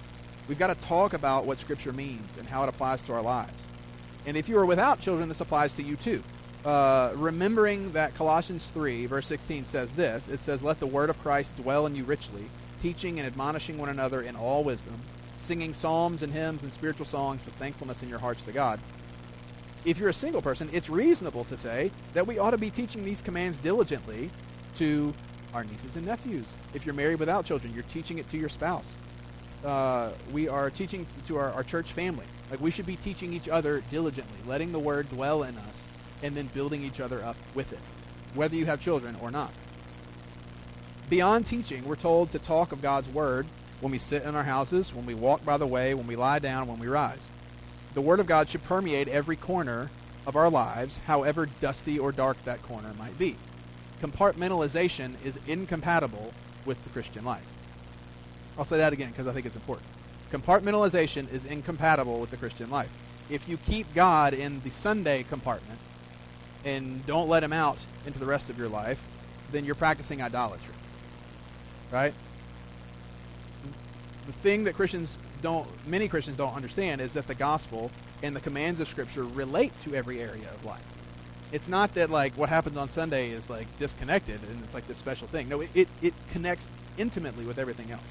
[0.47, 3.65] We've got to talk about what Scripture means and how it applies to our lives.
[4.25, 6.23] And if you are without children, this applies to you too.
[6.65, 11.21] Uh, remembering that Colossians 3, verse 16 says this it says, Let the word of
[11.21, 12.45] Christ dwell in you richly,
[12.81, 14.95] teaching and admonishing one another in all wisdom,
[15.37, 18.79] singing psalms and hymns and spiritual songs with thankfulness in your hearts to God
[19.85, 23.05] if you're a single person, it's reasonable to say that we ought to be teaching
[23.05, 24.29] these commands diligently
[24.77, 25.13] to
[25.53, 26.45] our nieces and nephews.
[26.73, 28.95] If you're married without children, you're teaching it to your spouse.
[29.65, 32.25] uh, we are teaching to our, our church family.
[32.49, 35.87] Like we should be teaching each other diligently, letting the word dwell in us,
[36.23, 37.79] and then building each other up with it,
[38.33, 39.51] whether you have children or not.
[41.09, 43.45] Beyond teaching, we're told to talk of God's word
[43.81, 46.39] when we sit in our houses, when we walk by the way, when we lie
[46.39, 47.27] down, when we rise.
[47.97, 49.89] The word of God should permeate every corner
[50.27, 53.35] of our lives, however dusty or dark that corner might be.
[54.03, 56.31] Compartmentalization is incompatible
[56.63, 57.47] with the Christian life.
[58.55, 59.87] I'll say that again because I think it's important.
[60.31, 62.91] Compartmentalization is incompatible with the Christian life.
[63.31, 65.79] If you keep God in the Sunday compartment
[66.63, 69.03] and don't let him out into the rest of your life,
[69.51, 70.75] then you're practicing idolatry.
[71.91, 72.13] Right?
[74.27, 77.91] The thing that Christians don't many Christians don't understand is that the gospel
[78.23, 80.83] and the commands of scripture relate to every area of life.
[81.51, 84.97] It's not that like what happens on Sunday is like disconnected and it's like this
[84.97, 85.47] special thing.
[85.47, 86.67] No, it, it, it connects
[86.97, 88.07] intimately with everything else.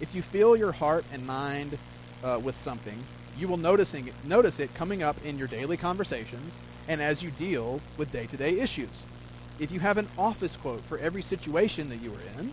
[0.00, 1.78] If you fill your heart and mind
[2.22, 3.02] uh, with something,
[3.38, 6.52] you will noticing it, notice it coming up in your daily conversations
[6.88, 9.02] and as you deal with day-to-day issues.
[9.58, 12.52] If you have an office quote for every situation that you are in,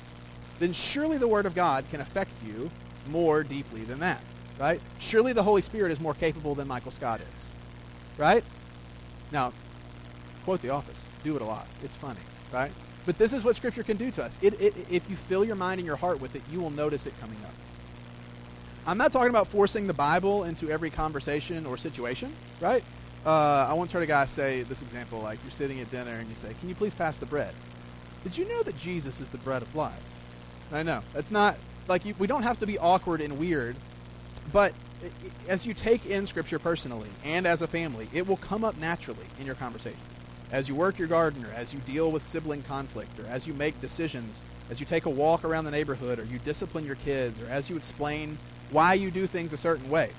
[0.59, 2.69] then surely the Word of God can affect you
[3.07, 4.21] more deeply than that,
[4.59, 4.81] right?
[4.99, 7.49] Surely the Holy Spirit is more capable than Michael Scott is,
[8.17, 8.43] right?
[9.31, 9.53] Now,
[10.43, 10.97] quote The Office.
[11.23, 11.67] Do it a lot.
[11.83, 12.19] It's funny,
[12.51, 12.71] right?
[13.05, 14.37] But this is what Scripture can do to us.
[14.41, 17.05] It, it, if you fill your mind and your heart with it, you will notice
[17.05, 17.53] it coming up.
[18.85, 22.83] I'm not talking about forcing the Bible into every conversation or situation, right?
[23.25, 26.29] Uh, I once heard a guy say this example, like you're sitting at dinner and
[26.29, 27.53] you say, "Can you please pass the bread?"
[28.23, 30.01] Did you know that Jesus is the bread of life?
[30.71, 31.57] I know that's not
[31.89, 33.75] like you, we don't have to be awkward and weird,
[34.53, 34.73] but
[35.47, 39.25] as you take in Scripture personally and as a family, it will come up naturally
[39.39, 40.01] in your conversations.
[40.51, 43.53] As you work your garden, or as you deal with sibling conflict, or as you
[43.53, 47.39] make decisions, as you take a walk around the neighborhood, or you discipline your kids,
[47.41, 48.37] or as you explain
[48.71, 50.11] why you do things a certain way,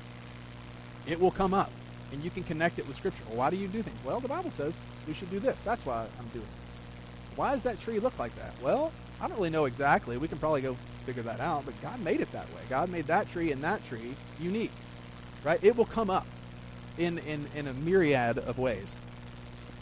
[1.07, 1.71] it will come up.
[2.13, 3.23] And you can connect it with Scripture.
[3.29, 3.97] Well, why do you do things?
[4.05, 4.75] Well, the Bible says
[5.07, 5.57] we should do this.
[5.65, 7.37] That's why I'm doing this.
[7.37, 8.53] Why does that tree look like that?
[8.63, 10.17] Well, I don't really know exactly.
[10.17, 12.63] We can probably go figure that out, but God made it that way.
[12.69, 14.73] God made that tree and that tree unique.
[15.45, 15.63] Right?
[15.63, 16.27] It will come up
[16.99, 18.95] in, in, in a myriad of ways.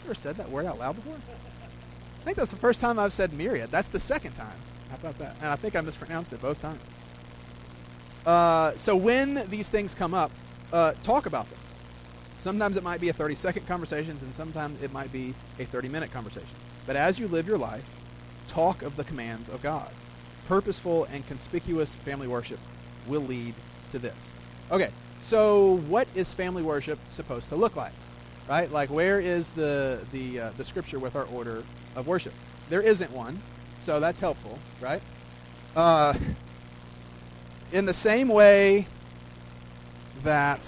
[0.05, 1.13] Ever said that word out loud before?
[1.13, 3.71] I think that's the first time I've said myriad.
[3.71, 4.57] That's the second time.
[4.89, 5.35] How about that?
[5.41, 6.81] And I think I mispronounced it both times.
[8.25, 10.31] Uh, so when these things come up,
[10.73, 11.59] uh, talk about them.
[12.39, 15.89] Sometimes it might be a 30 second conversation, and sometimes it might be a 30
[15.89, 16.49] minute conversation.
[16.85, 17.85] But as you live your life,
[18.49, 19.91] talk of the commands of God.
[20.47, 22.59] Purposeful and conspicuous family worship
[23.07, 23.53] will lead
[23.91, 24.31] to this.
[24.71, 24.89] Okay,
[25.21, 27.93] so what is family worship supposed to look like?
[28.49, 28.71] Right?
[28.71, 31.63] Like where is the the uh, the scripture with our order
[31.95, 32.33] of worship?
[32.69, 33.41] There isn't one,
[33.79, 35.01] so that's helpful, right?
[35.75, 36.15] Uh,
[37.71, 38.87] in the same way
[40.23, 40.59] that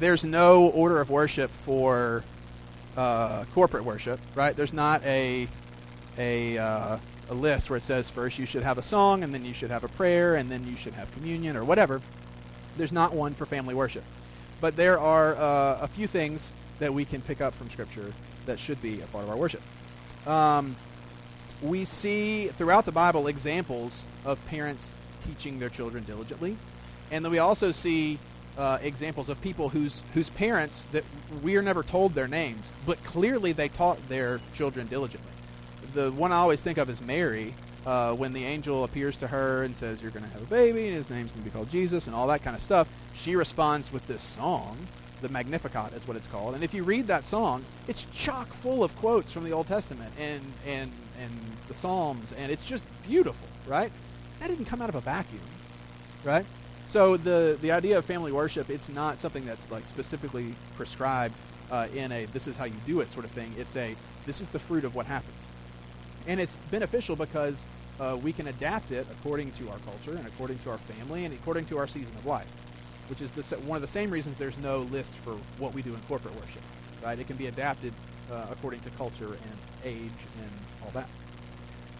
[0.00, 2.24] there's no order of worship for
[2.96, 4.56] uh, corporate worship, right?
[4.56, 5.48] There's not a
[6.18, 6.98] a uh,
[7.28, 9.70] a list where it says first you should have a song and then you should
[9.70, 12.00] have a prayer and then you should have communion or whatever.
[12.76, 14.04] There's not one for family worship,
[14.60, 18.12] but there are uh, a few things that we can pick up from Scripture
[18.44, 19.62] that should be a part of our worship.
[20.26, 20.76] Um,
[21.62, 24.92] we see throughout the Bible examples of parents
[25.24, 26.56] teaching their children diligently,
[27.10, 28.18] and then we also see
[28.58, 31.04] uh, examples of people whose whose parents that
[31.42, 35.32] we are never told their names, but clearly they taught their children diligently.
[35.96, 37.54] The one I always think of is Mary,
[37.86, 40.88] uh, when the angel appears to her and says, "You're going to have a baby,
[40.88, 42.86] and his name's going to be called Jesus," and all that kind of stuff.
[43.14, 44.76] She responds with this song,
[45.22, 46.54] the Magnificat is what it's called.
[46.54, 50.12] And if you read that song, it's chock full of quotes from the Old Testament
[50.20, 51.32] and and and
[51.68, 53.90] the Psalms, and it's just beautiful, right?
[54.40, 55.40] That didn't come out of a vacuum,
[56.24, 56.44] right?
[56.84, 61.34] So the the idea of family worship, it's not something that's like specifically prescribed
[61.70, 63.54] uh, in a this is how you do it sort of thing.
[63.56, 65.46] It's a this is the fruit of what happens,
[66.26, 67.64] and it's beneficial because
[68.00, 71.34] uh, we can adapt it according to our culture and according to our family and
[71.34, 72.48] according to our season of life,
[73.08, 75.94] which is the, one of the same reasons there's no list for what we do
[75.94, 76.62] in corporate worship,
[77.02, 77.18] right?
[77.18, 77.92] It can be adapted
[78.30, 79.96] uh, according to culture and age
[80.42, 80.50] and
[80.84, 81.08] all that.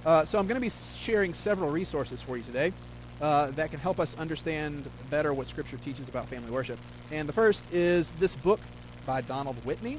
[0.05, 2.73] Uh, so I'm going to be sharing several resources for you today
[3.21, 6.79] uh, that can help us understand better what Scripture teaches about family worship.
[7.11, 8.61] And the first is this book
[9.07, 9.99] by Donald Whitney.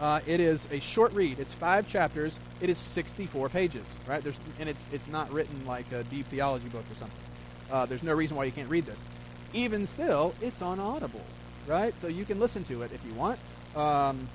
[0.00, 1.38] Uh, it is a short read.
[1.38, 2.38] It's five chapters.
[2.60, 4.22] It is 64 pages, right?
[4.22, 7.18] There's, and it's, it's not written like a deep theology book or something.
[7.70, 8.98] Uh, there's no reason why you can't read this.
[9.52, 11.22] Even still, it's on Audible,
[11.66, 11.98] right?
[12.00, 13.38] So you can listen to it if you want.
[13.76, 14.28] Um,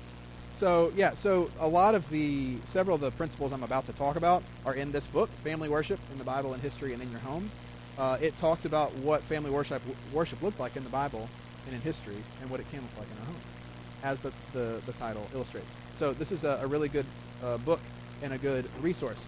[0.52, 4.16] so yeah, so a lot of the several of the principles I'm about to talk
[4.16, 7.20] about are in this book, Family Worship in the Bible and History and in Your
[7.20, 7.50] Home.
[7.98, 9.82] Uh, it talks about what family worship
[10.12, 11.28] worship looked like in the Bible
[11.66, 13.40] and in history, and what it can look like in a home,
[14.02, 15.66] as the, the, the title illustrates.
[15.96, 17.06] So this is a, a really good
[17.42, 17.80] uh, book
[18.22, 19.24] and a good resource.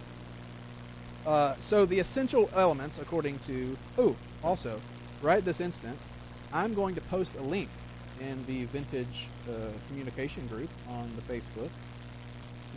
[1.26, 4.80] Uh, so the essential elements, according to, oh, also,
[5.20, 5.96] right this instant,
[6.52, 7.68] I'm going to post a link
[8.20, 11.70] in the Vintage uh, Communication group on the Facebook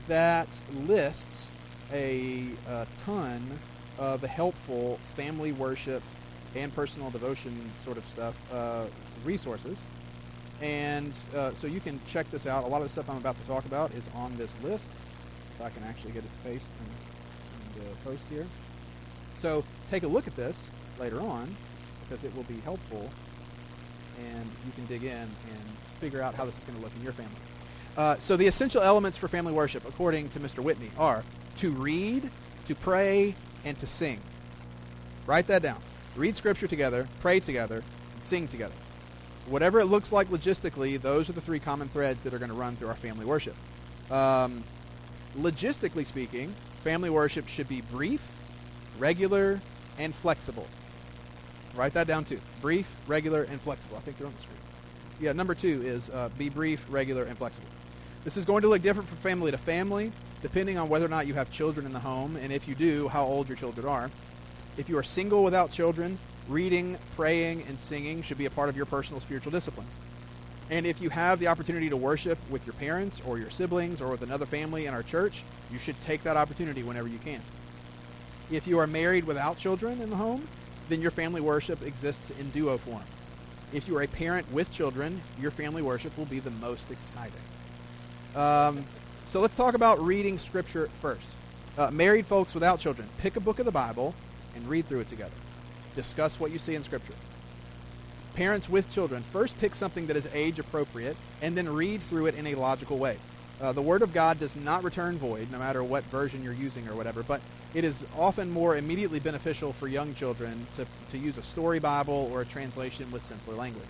[0.07, 0.47] that
[0.85, 1.47] lists
[1.91, 3.41] a, a ton
[3.97, 6.03] of helpful family worship
[6.55, 8.85] and personal devotion sort of stuff uh,
[9.23, 9.77] resources.
[10.61, 12.63] And uh, so you can check this out.
[12.63, 14.85] A lot of the stuff I'm about to talk about is on this list.
[15.55, 18.45] If I can actually get it spaced in, in the post here.
[19.37, 21.53] So take a look at this later on
[22.01, 23.09] because it will be helpful
[24.19, 25.61] and you can dig in and
[25.99, 27.35] figure out how this is going to look in your family.
[27.97, 30.59] Uh, so the essential elements for family worship, according to Mr.
[30.59, 31.23] Whitney, are
[31.57, 32.29] to read,
[32.65, 34.19] to pray, and to sing.
[35.25, 35.79] Write that down.
[36.15, 37.83] Read Scripture together, pray together,
[38.13, 38.75] and sing together.
[39.47, 42.57] Whatever it looks like logistically, those are the three common threads that are going to
[42.57, 43.55] run through our family worship.
[44.09, 44.63] Um,
[45.37, 48.25] logistically speaking, family worship should be brief,
[48.97, 49.61] regular,
[49.99, 50.67] and flexible.
[51.75, 52.39] Write that down too.
[52.61, 53.97] Brief, regular, and flexible.
[53.97, 54.57] I think they're on the screen.
[55.19, 57.67] Yeah, number two is uh, be brief, regular, and flexible.
[58.23, 61.27] This is going to look different from family to family, depending on whether or not
[61.27, 64.09] you have children in the home, and if you do, how old your children are.
[64.77, 66.17] If you are single without children,
[66.47, 69.97] reading, praying, and singing should be a part of your personal spiritual disciplines.
[70.69, 74.09] And if you have the opportunity to worship with your parents or your siblings or
[74.09, 77.41] with another family in our church, you should take that opportunity whenever you can.
[78.51, 80.47] If you are married without children in the home,
[80.89, 83.03] then your family worship exists in duo form.
[83.73, 87.41] If you are a parent with children, your family worship will be the most exciting.
[88.35, 88.85] Um,
[89.25, 91.27] so let's talk about reading Scripture first.
[91.77, 94.13] Uh, married folks without children, pick a book of the Bible
[94.55, 95.33] and read through it together.
[95.95, 97.13] Discuss what you see in Scripture.
[98.35, 102.35] Parents with children, first pick something that is age appropriate and then read through it
[102.35, 103.17] in a logical way.
[103.61, 106.85] Uh, the Word of God does not return void, no matter what version you're using
[106.89, 107.39] or whatever, but
[107.73, 112.29] it is often more immediately beneficial for young children to, to use a story Bible
[112.33, 113.87] or a translation with simpler language.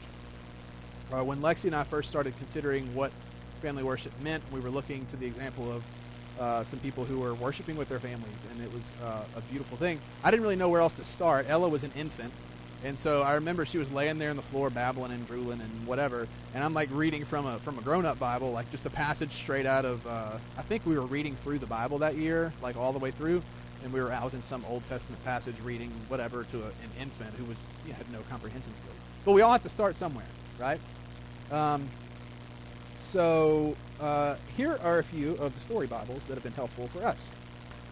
[1.11, 3.11] Uh, when Lexi and I first started considering what
[3.61, 5.83] family worship meant, we were looking to the example of
[6.39, 9.77] uh, some people who were worshiping with their families, and it was uh, a beautiful
[9.77, 9.99] thing.
[10.23, 11.45] I didn't really know where else to start.
[11.49, 12.31] Ella was an infant,
[12.83, 15.87] and so I remember she was laying there on the floor babbling and drooling and
[15.87, 19.31] whatever, and I'm like reading from a from a grown-up Bible, like just a passage
[19.31, 20.05] straight out of.
[20.05, 23.11] Uh, I think we were reading through the Bible that year, like all the way
[23.11, 23.41] through,
[23.83, 27.33] and we were out in some Old Testament passage reading whatever to a, an infant
[27.35, 28.95] who was you know, had no comprehension skills.
[29.23, 30.25] But we all have to start somewhere,
[30.59, 30.79] right?
[31.51, 31.87] Um,
[33.15, 37.05] so uh, here are a few of the story Bibles that have been helpful for
[37.05, 37.29] us.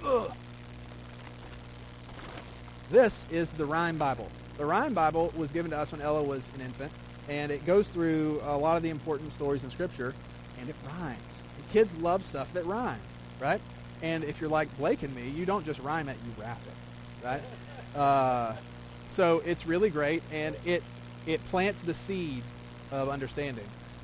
[0.04, 0.30] Ugh.
[2.92, 4.28] This is the Rhyme Bible.
[4.58, 6.92] The Rhyme Bible was given to us when Ella was an infant,
[7.30, 10.14] and it goes through a lot of the important stories in Scripture,
[10.60, 11.42] and it rhymes.
[11.56, 13.00] The kids love stuff that rhymes,
[13.40, 13.62] right?
[14.02, 17.26] And if you're like Blake and me, you don't just rhyme it, you rap it,
[17.26, 17.42] right?
[17.98, 18.58] Uh,
[19.08, 20.84] so it's really great, and it
[21.26, 22.44] it plants the seed
[22.92, 23.64] of understanding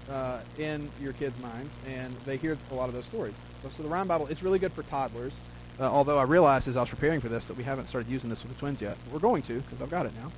[0.10, 3.34] uh, in your kids' minds, and they hear a lot of those stories.
[3.64, 5.34] So, so the Rhyme Bible, is really good for toddlers.
[5.80, 8.30] Uh, although I realized as I was preparing for this that we haven't started using
[8.30, 8.98] this with the twins yet.
[9.14, 10.30] We're going to because I've got it now.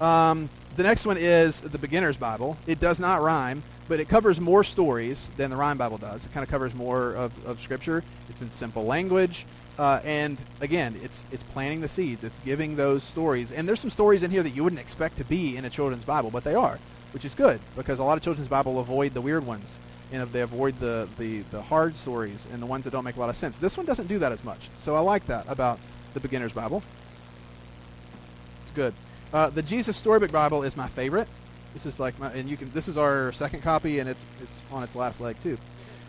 [0.00, 2.56] Um, the next one is the Beginner's Bible.
[2.66, 6.24] It does not rhyme, but it covers more stories than the Rhyme Bible does.
[6.24, 8.02] It kind of covers more of, of Scripture.
[8.30, 9.44] It's in simple language.
[9.78, 12.24] Uh, and again, it's it's planting the seeds.
[12.24, 13.52] It's giving those stories.
[13.52, 16.04] And there's some stories in here that you wouldn't expect to be in a children's
[16.04, 16.78] Bible, but they are,
[17.12, 19.76] which is good because a lot of children's Bible avoid the weird ones
[20.12, 23.16] and if they avoid the, the, the hard stories and the ones that don't make
[23.16, 23.56] a lot of sense.
[23.58, 24.68] This one doesn't do that as much.
[24.78, 25.78] So I like that about
[26.14, 26.82] the Beginner's Bible.
[28.62, 28.94] It's good.
[29.32, 31.28] Uh, the Jesus Storybook Bible is my favorite.
[31.74, 32.70] This is like my, and you can.
[32.72, 35.56] This is our second copy, and it's it's on its last leg too.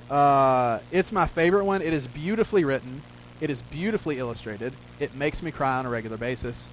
[0.09, 1.83] Uh, it's my favorite one.
[1.83, 3.03] It is beautifully written.
[3.39, 4.73] It is beautifully illustrated.
[4.99, 6.69] It makes me cry on a regular basis,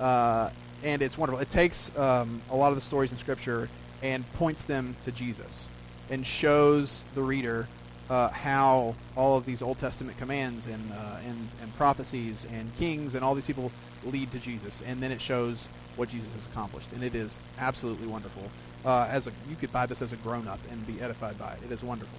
[0.00, 0.50] uh,
[0.82, 1.40] and it's wonderful.
[1.40, 3.68] It takes um, a lot of the stories in Scripture
[4.02, 5.68] and points them to Jesus
[6.10, 7.68] and shows the reader
[8.10, 13.14] uh, how all of these Old Testament commands and, uh, and, and prophecies and kings
[13.14, 13.70] and all these people
[14.04, 14.82] lead to Jesus.
[14.86, 16.92] And then it shows what Jesus has accomplished.
[16.92, 18.50] And it is absolutely wonderful.
[18.84, 21.60] Uh, as a, you could buy this as a grown-up and be edified by it.
[21.64, 22.18] It is wonderful.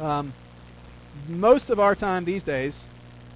[0.00, 0.32] Um,
[1.28, 2.86] most of our time these days,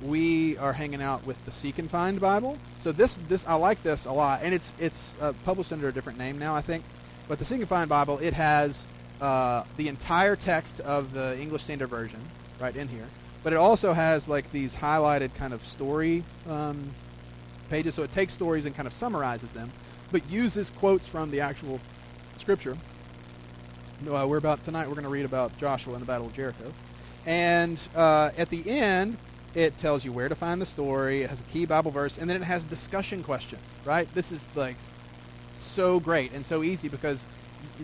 [0.03, 2.57] we are hanging out with the Seek and Find Bible.
[2.80, 5.92] So this, this I like this a lot, and it's it's uh, published under a
[5.92, 6.84] different name now, I think.
[7.26, 8.86] But the Seek and Find Bible, it has
[9.20, 12.20] uh, the entire text of the English Standard Version
[12.61, 13.07] right in here,
[13.42, 16.90] but it also has like these highlighted kind of story um,
[17.68, 17.94] pages.
[17.94, 19.70] So it takes stories and kind of summarizes them,
[20.12, 21.80] but uses quotes from the actual
[22.36, 22.76] scripture.
[24.09, 24.86] Uh, we're about tonight.
[24.86, 26.72] We're going to read about Joshua and the Battle of Jericho,
[27.26, 29.16] and uh, at the end,
[29.55, 31.22] it tells you where to find the story.
[31.22, 33.62] It has a key Bible verse, and then it has discussion questions.
[33.84, 34.12] Right?
[34.14, 34.76] This is like
[35.59, 37.24] so great and so easy because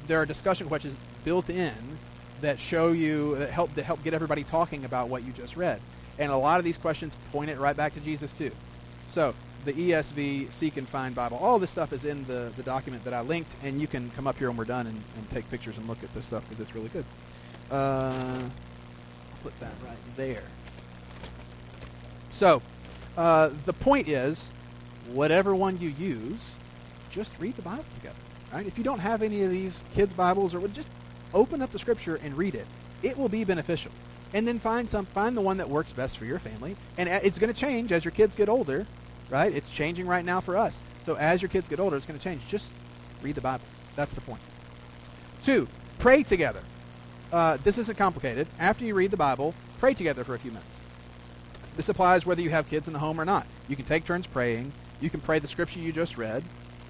[0.06, 1.74] there are discussion questions built in
[2.40, 5.80] that show you that help that help get everybody talking about what you just read.
[6.18, 8.52] And a lot of these questions point it right back to Jesus too.
[9.08, 9.34] So
[9.64, 13.14] the ESV Seek and Find Bible, all this stuff is in the, the document that
[13.14, 15.78] I linked, and you can come up here when we're done and, and take pictures
[15.78, 17.04] and look at this stuff because it's really good.
[17.70, 18.42] Uh,
[19.42, 20.42] put that right there.
[22.34, 22.60] So
[23.16, 24.50] uh, the point is,
[25.12, 26.54] whatever one you use,
[27.12, 28.18] just read the Bible together.
[28.52, 28.66] Right?
[28.66, 30.88] If you don't have any of these kids' Bibles, or just
[31.32, 32.66] open up the Scripture and read it.
[33.02, 33.92] It will be beneficial.
[34.32, 36.74] And then find some, find the one that works best for your family.
[36.98, 38.84] And it's going to change as your kids get older,
[39.30, 39.54] right?
[39.54, 40.80] It's changing right now for us.
[41.06, 42.44] So as your kids get older, it's going to change.
[42.48, 42.68] Just
[43.22, 43.64] read the Bible.
[43.94, 44.40] That's the point.
[45.44, 45.68] Two,
[46.00, 46.60] pray together.
[47.32, 48.48] Uh, this isn't complicated.
[48.58, 50.78] After you read the Bible, pray together for a few minutes.
[51.76, 53.46] This applies whether you have kids in the home or not.
[53.68, 54.72] You can take turns praying.
[55.00, 56.44] You can pray the scripture you just read.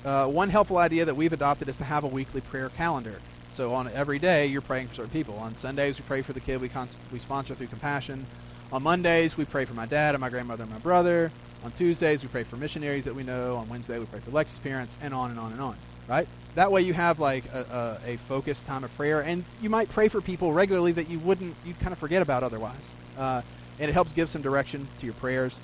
[0.05, 3.19] Uh, one helpful idea that we've adopted is to have a weekly prayer calendar.
[3.55, 5.37] So on every day, you're praying for certain people.
[5.39, 8.27] On Sundays, we pray for the kid we, con- we sponsor through Compassion.
[8.73, 11.31] On Mondays, we pray for my dad and my grandmother and my brother.
[11.65, 13.57] On Tuesdays, we pray for missionaries that we know.
[13.57, 15.77] On Wednesday, we pray for Lexi's parents, and on and on and on.
[16.09, 16.29] Right?
[16.57, 19.89] That way, you have like a, a, a focused time of prayer, and you might
[19.89, 22.85] pray for people regularly that you wouldn't, you'd kind of forget about otherwise.
[23.17, 23.41] Uh,
[23.79, 25.59] and it helps give some direction to your prayers.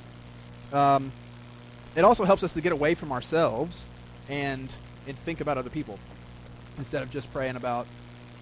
[0.73, 1.13] Um,
[1.97, 3.85] it also helps us to get away from ourselves
[4.29, 4.73] and
[5.07, 5.99] and think about other people
[6.79, 7.87] instead of just praying about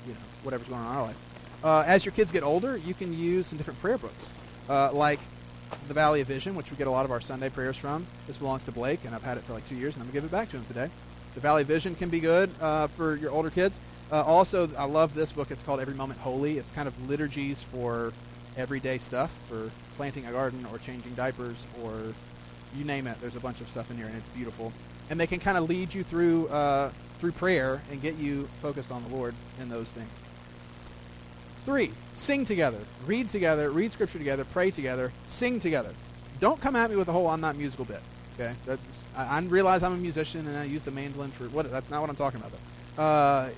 [0.07, 1.19] you know whatever's going on in our lives.
[1.65, 4.25] Uh, as your kids get older, you can use some different prayer books,
[4.69, 5.19] uh, like
[5.89, 8.07] the Valley of Vision, which we get a lot of our Sunday prayers from.
[8.27, 10.21] This belongs to Blake, and I've had it for like two years, and I'm gonna
[10.21, 10.89] give it back to him today.
[11.35, 13.81] The Valley of Vision can be good uh, for your older kids.
[14.11, 15.51] Uh, also, I love this book.
[15.51, 16.59] It's called Every Moment Holy.
[16.59, 18.13] It's kind of liturgies for
[18.59, 22.15] everyday stuff, for planting a garden or changing diapers or
[22.77, 23.19] you name it.
[23.21, 24.73] There's a bunch of stuff in here, and it's beautiful.
[25.11, 26.91] And they can kind of lead you through uh,
[27.21, 30.11] through prayer and get you focused on the Lord in those things.
[31.65, 35.95] Three, sing together, read together, read scripture together, pray together, sing together.
[36.41, 38.01] Don't come at me with the whole "I'm not musical" bit.
[38.35, 38.81] Okay, that's,
[39.17, 41.71] I, I realize I'm a musician and I use the mandolin for what.
[41.71, 42.53] That's not what I'm talking about.
[42.97, 43.03] Though.
[43.03, 43.51] Uh,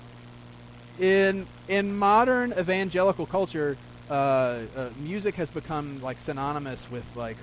[0.99, 3.77] in in modern evangelical culture,
[4.11, 7.37] uh, uh, music has become like synonymous with like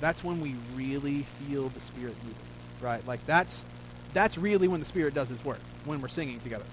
[0.00, 2.36] that's when we really feel the Spirit moving,
[2.80, 3.04] right?
[3.06, 3.64] Like that's
[4.12, 6.64] that's really when the Spirit does His work when we're singing together.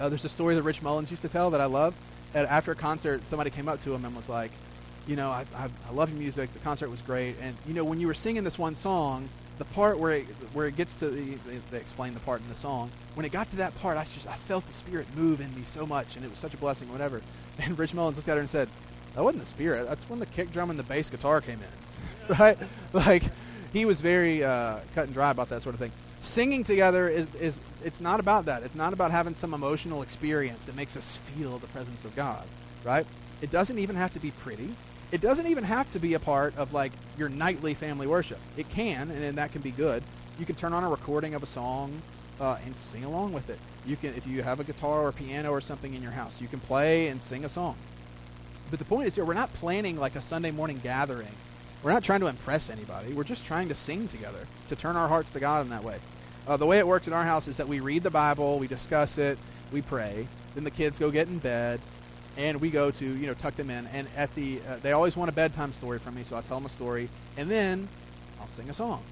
[0.00, 1.94] Uh, there's a story that Rich Mullins used to tell that I love.
[2.34, 4.50] After a concert, somebody came up to him and was like,
[5.06, 6.52] "You know, I, I, I love your music.
[6.52, 9.28] The concert was great, and you know, when you were singing this one song,
[9.58, 11.38] the part where it, where it gets to the,
[11.70, 12.90] they, explain the part in the song.
[13.14, 15.62] When it got to that part, I just I felt the Spirit move in me
[15.64, 16.90] so much, and it was such a blessing.
[16.92, 17.22] Whatever."
[17.58, 18.68] And Rich Mullins looked at her and said,
[19.14, 19.88] "That wasn't the Spirit.
[19.88, 22.58] That's when the kick drum and the bass guitar came in." right?
[22.92, 23.22] Like
[23.72, 25.92] he was very uh, cut and dry about that sort of thing.
[26.20, 28.62] Singing together is, is it's not about that.
[28.62, 32.46] It's not about having some emotional experience that makes us feel the presence of God,
[32.84, 33.06] right?
[33.42, 34.74] It doesn't even have to be pretty.
[35.12, 38.38] It doesn't even have to be a part of like your nightly family worship.
[38.56, 40.02] It can, and, that can be good.
[40.38, 42.02] You can turn on a recording of a song
[42.40, 43.58] uh, and sing along with it.
[43.86, 46.48] You can, if you have a guitar or piano or something in your house, you
[46.48, 47.76] can play and sing a song.
[48.68, 51.28] But the point is here, we're not planning like a Sunday morning gathering
[51.86, 53.12] we're not trying to impress anybody.
[53.12, 55.98] We're just trying to sing together, to turn our hearts to God in that way.
[56.44, 58.66] Uh, the way it works in our house is that we read the Bible, we
[58.66, 59.38] discuss it,
[59.70, 60.26] we pray.
[60.54, 61.80] Then the kids go get in bed,
[62.36, 63.86] and we go to you know tuck them in.
[63.88, 66.58] And at the uh, they always want a bedtime story from me, so I tell
[66.58, 67.88] them a story, and then
[68.40, 69.02] I'll sing a song.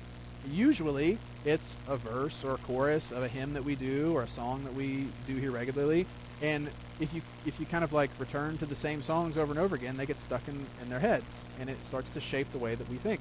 [0.51, 4.29] Usually it's a verse or a chorus of a hymn that we do or a
[4.29, 6.07] song that we do here regularly.
[6.43, 6.69] And
[7.01, 9.75] if you if you kind of like return to the same songs over and over
[9.75, 11.25] again, they get stuck in, in their heads,
[11.61, 13.21] and it starts to shape the way that we think.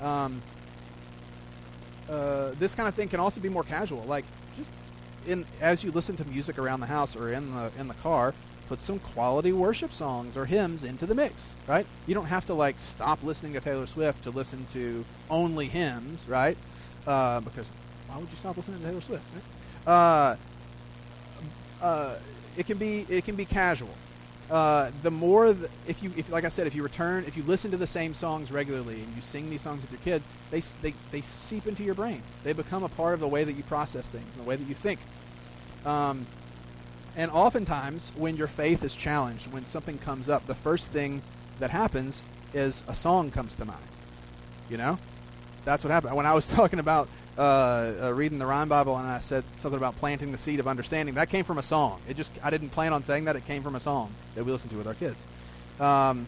[0.00, 0.42] Um,
[2.08, 4.24] uh, this kind of thing can also be more casual, like
[4.56, 4.70] just
[5.26, 8.34] in as you listen to music around the house or in the in the car,
[8.68, 11.86] put some quality worship songs or hymns into the mix, right?
[12.06, 16.26] You don't have to like stop listening to Taylor Swift to listen to only hymns,
[16.28, 16.56] right?
[17.06, 17.68] Uh, because
[18.08, 19.24] why would you stop listening to Taylor Swift?
[19.34, 19.92] Right?
[19.92, 20.36] Uh,
[21.82, 22.18] uh,
[22.56, 23.94] it can be it can be casual.
[24.50, 27.42] Uh, the more th- if you if like I said if you return if you
[27.42, 30.60] listen to the same songs regularly and you sing these songs with your kids they
[30.82, 33.64] they they seep into your brain they become a part of the way that you
[33.64, 35.00] process things and the way that you think
[35.84, 36.24] um,
[37.16, 41.22] and oftentimes when your faith is challenged when something comes up the first thing
[41.58, 42.22] that happens
[42.54, 43.80] is a song comes to mind
[44.68, 44.98] you know
[45.66, 46.14] That's what happened.
[46.16, 49.76] When I was talking about uh, uh, reading the Rhyme Bible and I said something
[49.76, 52.00] about planting the seed of understanding, that came from a song.
[52.08, 53.36] It just I didn't plan on saying that.
[53.36, 55.16] It came from a song that we listened to with our kids.
[55.80, 56.26] Um,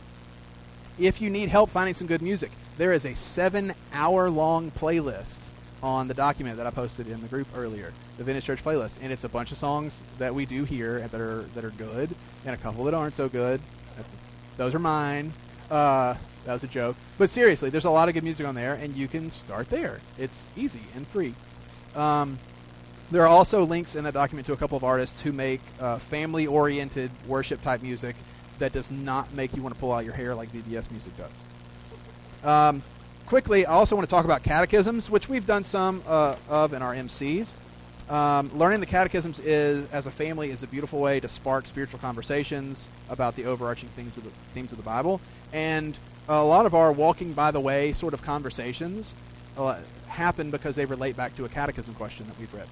[0.98, 5.38] if you need help finding some good music, there is a seven-hour-long playlist
[5.82, 9.12] on the document that I posted in the group earlier, the Vintage Church playlist, and
[9.12, 12.14] it's a bunch of songs that we do here that are that are good,
[12.44, 13.60] and a couple that aren't so good.
[14.56, 15.32] Those are mine.
[15.70, 16.14] Uh,
[16.44, 16.96] that was a joke.
[17.18, 20.00] But seriously, there's a lot of good music on there, and you can start there.
[20.16, 21.34] It's easy and free.
[21.94, 22.38] Um,
[23.10, 25.98] there are also links in that document to a couple of artists who make uh,
[25.98, 28.16] family-oriented worship-type music
[28.58, 31.44] that does not make you want to pull out your hair like VBS music does.
[32.44, 32.82] Um,
[33.28, 36.80] quickly, I also want to talk about catechisms, which we've done some uh, of in
[36.80, 37.52] our MCs.
[38.08, 41.98] Um, learning the catechisms is, as a family, is a beautiful way to spark spiritual
[41.98, 45.20] conversations about the overarching themes of the themes of the Bible.
[45.52, 49.14] And a lot of our walking by the way sort of conversations
[49.58, 52.68] uh, happen because they relate back to a catechism question that we've read.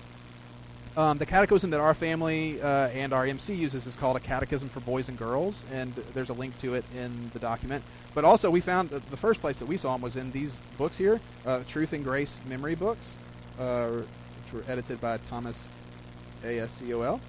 [0.96, 4.70] Um, the catechism that our family uh, and our MC uses is called a catechism
[4.70, 7.84] for boys and girls, and there's a link to it in the document.
[8.16, 10.56] But also, we found that the first place that we saw them was in these
[10.78, 13.16] books here, uh, Truth and Grace memory books,
[13.60, 15.68] uh, which were edited by Thomas
[16.42, 17.20] A S C O L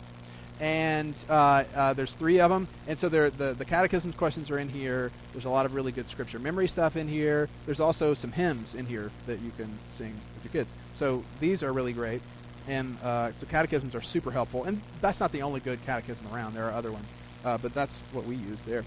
[0.59, 2.67] and uh, uh, there's three of them.
[2.87, 5.11] And so the the catechisms questions are in here.
[5.33, 7.49] There's a lot of really good scripture memory stuff in here.
[7.65, 10.73] There's also some hymns in here that you can sing with your kids.
[10.93, 12.21] So these are really great,
[12.67, 14.63] and uh, so catechisms are super helpful.
[14.63, 16.55] And that's not the only good catechism around.
[16.55, 17.07] There are other ones,
[17.45, 18.83] uh, but that's what we use there.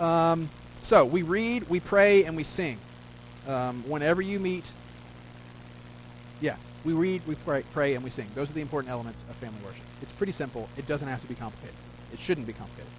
[0.00, 0.48] Um,
[0.82, 2.78] so we read, we pray, and we sing.
[3.46, 4.64] Um, whenever you meet,
[6.40, 8.26] yeah, we read, we pray, pray, and we sing.
[8.34, 9.82] Those are the important elements of family worship.
[10.00, 10.68] It's pretty simple.
[10.76, 11.74] It doesn't have to be complicated.
[12.12, 12.90] It shouldn't be complicated.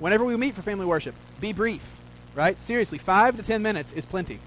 [0.00, 1.96] Whenever we meet for family worship, be brief,
[2.34, 2.60] right?
[2.60, 4.40] Seriously, five to ten minutes is plenty.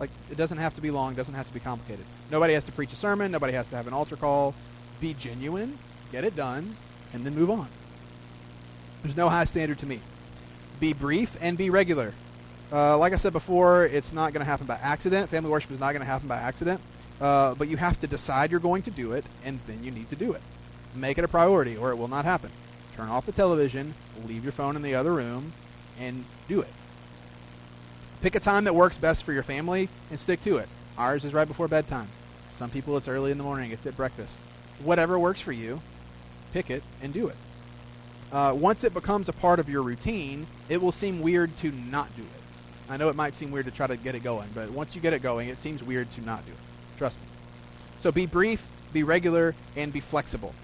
[0.00, 2.04] Like, it doesn't have to be long, doesn't have to be complicated.
[2.30, 4.54] Nobody has to preach a sermon, nobody has to have an altar call.
[5.00, 5.78] Be genuine,
[6.10, 6.76] get it done,
[7.12, 7.68] and then move on.
[9.02, 10.00] There's no high standard to meet.
[10.80, 12.12] Be brief and be regular.
[12.72, 15.30] Uh, like I said before, it's not going to happen by accident.
[15.30, 16.80] Family worship is not going to happen by accident.
[17.20, 20.10] Uh, but you have to decide you're going to do it, and then you need
[20.10, 20.42] to do it.
[20.94, 22.50] Make it a priority, or it will not happen.
[22.96, 23.94] Turn off the television,
[24.26, 25.52] leave your phone in the other room,
[25.98, 26.72] and do it.
[28.22, 30.68] Pick a time that works best for your family and stick to it.
[30.98, 32.08] Ours is right before bedtime.
[32.54, 34.36] Some people it's early in the morning, it's at breakfast.
[34.82, 35.80] Whatever works for you,
[36.52, 37.36] pick it and do it.
[38.36, 42.14] Uh, once it becomes a part of your routine, it will seem weird to not
[42.18, 42.90] do it.
[42.90, 45.00] I know it might seem weird to try to get it going, but once you
[45.00, 46.58] get it going, it seems weird to not do it.
[46.98, 47.24] Trust me.
[47.98, 50.54] So be brief, be regular, and be flexible.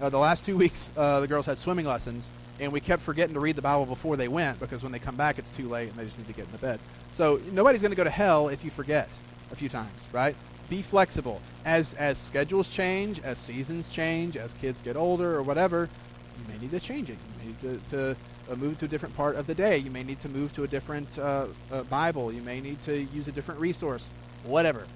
[0.00, 3.34] Uh, the last two weeks, uh, the girls had swimming lessons, and we kept forgetting
[3.34, 5.90] to read the Bible before they went because when they come back, it's too late
[5.90, 6.80] and they just need to get in the bed.
[7.12, 9.06] So nobody's going to go to hell if you forget
[9.52, 10.34] a few times, right?
[10.70, 11.42] Be flexible.
[11.66, 15.90] As as schedules change, as seasons change, as kids get older or whatever,
[16.38, 17.16] you may need to change it.
[17.16, 18.16] You may need to, to
[18.50, 19.78] uh, move to a different part of the day.
[19.78, 22.32] You may need to move to a different uh, uh, Bible.
[22.32, 24.08] You may need to use a different resource.
[24.44, 24.86] Whatever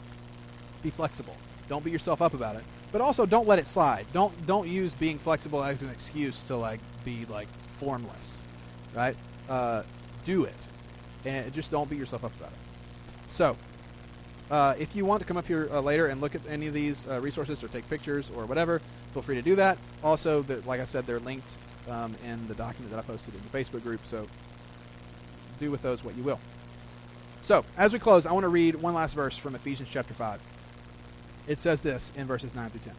[0.82, 1.36] be flexible.
[1.68, 2.64] Don't beat yourself up about it.
[2.90, 4.06] But also don't let it slide.
[4.12, 8.42] Don't don't use being flexible as an excuse to like be like formless,
[8.94, 9.16] right?
[9.48, 9.82] Uh,
[10.24, 10.54] do it,
[11.24, 12.58] and just don't beat yourself up about it.
[13.28, 13.56] So,
[14.50, 16.74] uh, if you want to come up here uh, later and look at any of
[16.74, 18.82] these resources or take pictures or whatever,
[19.12, 19.78] feel free to do that.
[20.02, 21.56] Also, like I said, they're linked
[21.88, 24.00] um, in the document that I posted in the Facebook group.
[24.06, 24.26] So,
[25.60, 26.40] do with those what you will.
[27.42, 30.40] So, as we close, I want to read one last verse from Ephesians chapter five
[31.46, 32.94] it says this in verses 9 through 10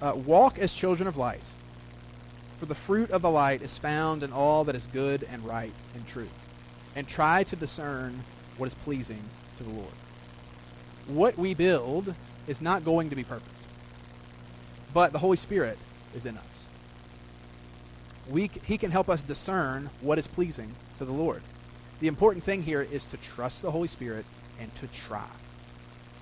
[0.00, 1.42] uh, Walk as children of light,
[2.58, 5.72] for the fruit of the light is found in all that is good and right
[5.94, 6.28] and true,
[6.96, 8.22] and try to discern
[8.56, 9.22] what is pleasing
[9.58, 9.92] to the Lord.
[11.06, 12.14] What we build
[12.46, 13.50] is not going to be perfect,
[14.98, 15.78] but the Holy Spirit
[16.14, 16.66] is in us.
[18.28, 21.42] We, he can help us discern what is pleasing to the Lord.
[22.00, 24.24] The important thing here is to trust the Holy Spirit
[24.60, 25.24] and to try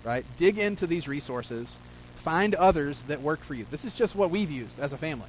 [0.07, 0.25] right?
[0.37, 1.79] Dig into these resources,
[2.15, 3.67] find others that work for you.
[3.71, 5.29] This is just what we've used as a family,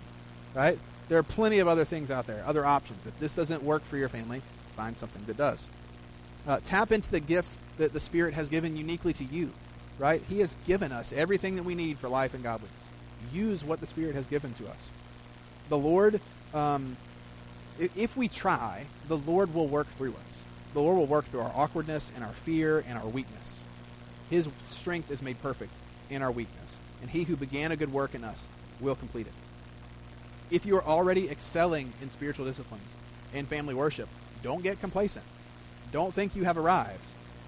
[0.54, 0.78] right?
[1.10, 3.08] There are plenty of other things out there, other options.
[3.08, 4.44] If this doesn't work for your family,
[4.76, 5.68] find something that does.
[6.48, 9.52] Uh, tap into the gifts that the Spirit has given uniquely to you,
[9.98, 10.22] right?
[10.30, 12.76] He has given us everything that we need for life and godliness.
[13.32, 14.90] Use what the Spirit has given to us.
[15.70, 16.22] The Lord,
[16.54, 16.98] um,
[17.80, 20.44] if we try, the Lord will work through us.
[20.74, 23.62] The Lord will work through our awkwardness and our fear and our weakness.
[24.30, 25.72] His strength is made perfect
[26.10, 28.48] in our weakness, and he who began a good work in us
[28.80, 29.34] will complete it.
[30.50, 32.96] If you are already excelling in spiritual disciplines
[33.34, 34.08] and family worship,
[34.44, 35.26] don't get complacent.
[35.92, 37.00] Don't think you have arrived.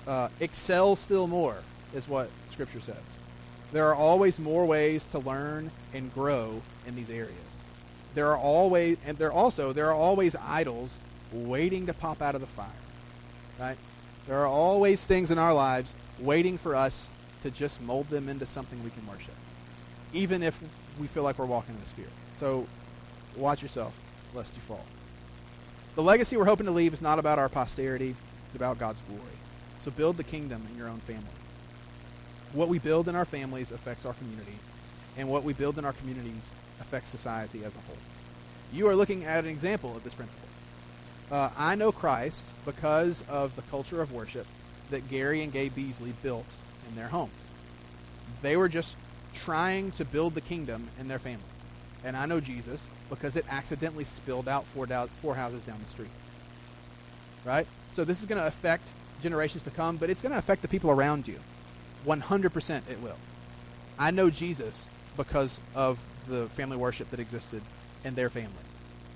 [0.07, 1.55] uh, excel still more,
[1.93, 2.95] is what Scripture says.
[3.71, 7.35] There are always more ways to learn and grow in these areas.
[8.15, 10.97] There are always, and there also there are always idols
[11.31, 12.67] waiting to pop out of the fire.
[13.59, 13.77] Right?
[14.27, 17.09] There are always things in our lives waiting for us
[17.43, 19.35] to just mold them into something we can worship,
[20.13, 20.57] even if
[20.99, 22.11] we feel like we're walking in the Spirit.
[22.37, 22.67] So
[23.35, 23.93] watch yourself,
[24.33, 24.85] lest you fall.
[25.95, 28.15] The legacy we're hoping to leave is not about our posterity,
[28.47, 29.23] it's about God's glory.
[29.81, 31.23] So build the kingdom in your own family.
[32.53, 34.57] What we build in our families affects our community,
[35.17, 36.49] and what we build in our communities
[36.81, 37.97] affects society as a whole.
[38.73, 40.47] You are looking at an example of this principle.
[41.31, 44.47] Uh, I know Christ because of the culture of worship
[44.89, 46.45] that Gary and Gay Beasley built
[46.87, 47.29] in their home.
[48.41, 48.95] They were just
[49.33, 51.43] trying to build the kingdom in their family.
[52.03, 54.87] And I know Jesus because it accidentally spilled out four,
[55.21, 56.09] four houses down the street.
[57.45, 57.67] Right?
[57.93, 58.87] So this is going to affect
[59.21, 61.39] generations to come, but it's going to affect the people around you.
[62.05, 63.17] 100% it will.
[63.97, 64.87] I know Jesus
[65.17, 67.61] because of the family worship that existed
[68.03, 68.53] in their family.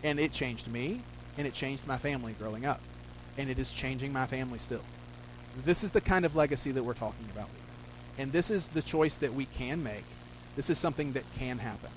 [0.03, 1.01] And it changed me,
[1.37, 2.81] and it changed my family growing up.
[3.37, 4.81] And it is changing my family still.
[5.63, 7.49] This is the kind of legacy that we're talking about.
[8.17, 10.03] And this is the choice that we can make.
[10.55, 11.89] This is something that can happen.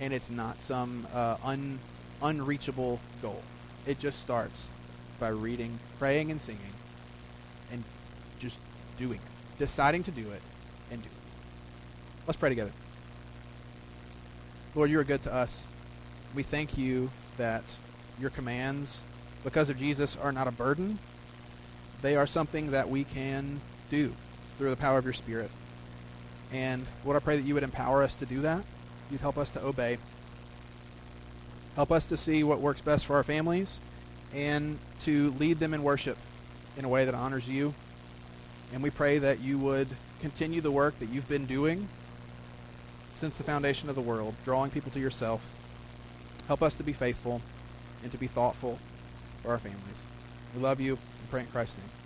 [0.00, 1.78] And it's not some uh, un,
[2.22, 3.42] unreachable goal.
[3.86, 4.68] It just starts
[5.18, 6.72] by reading, praying, and singing,
[7.72, 7.84] and
[8.38, 8.58] just
[8.98, 9.29] doing it,
[9.60, 10.42] deciding to do it,
[10.90, 11.12] and do it.
[12.26, 12.72] Let's pray together.
[14.74, 15.66] Lord, you are good to us.
[16.34, 17.62] We thank you that
[18.18, 19.02] your commands,
[19.44, 20.98] because of Jesus, are not a burden.
[22.02, 24.14] They are something that we can do
[24.56, 25.50] through the power of your Spirit.
[26.52, 28.64] And Lord, I pray that you would empower us to do that.
[29.10, 29.98] You'd help us to obey.
[31.76, 33.80] Help us to see what works best for our families
[34.34, 36.16] and to lead them in worship
[36.78, 37.74] in a way that honors you.
[38.72, 39.88] And we pray that you would
[40.20, 41.88] continue the work that you've been doing
[43.14, 45.42] since the foundation of the world, drawing people to yourself.
[46.46, 47.42] Help us to be faithful
[48.02, 48.78] and to be thoughtful
[49.42, 50.04] for our families.
[50.54, 51.99] We love you and pray in Christ's name.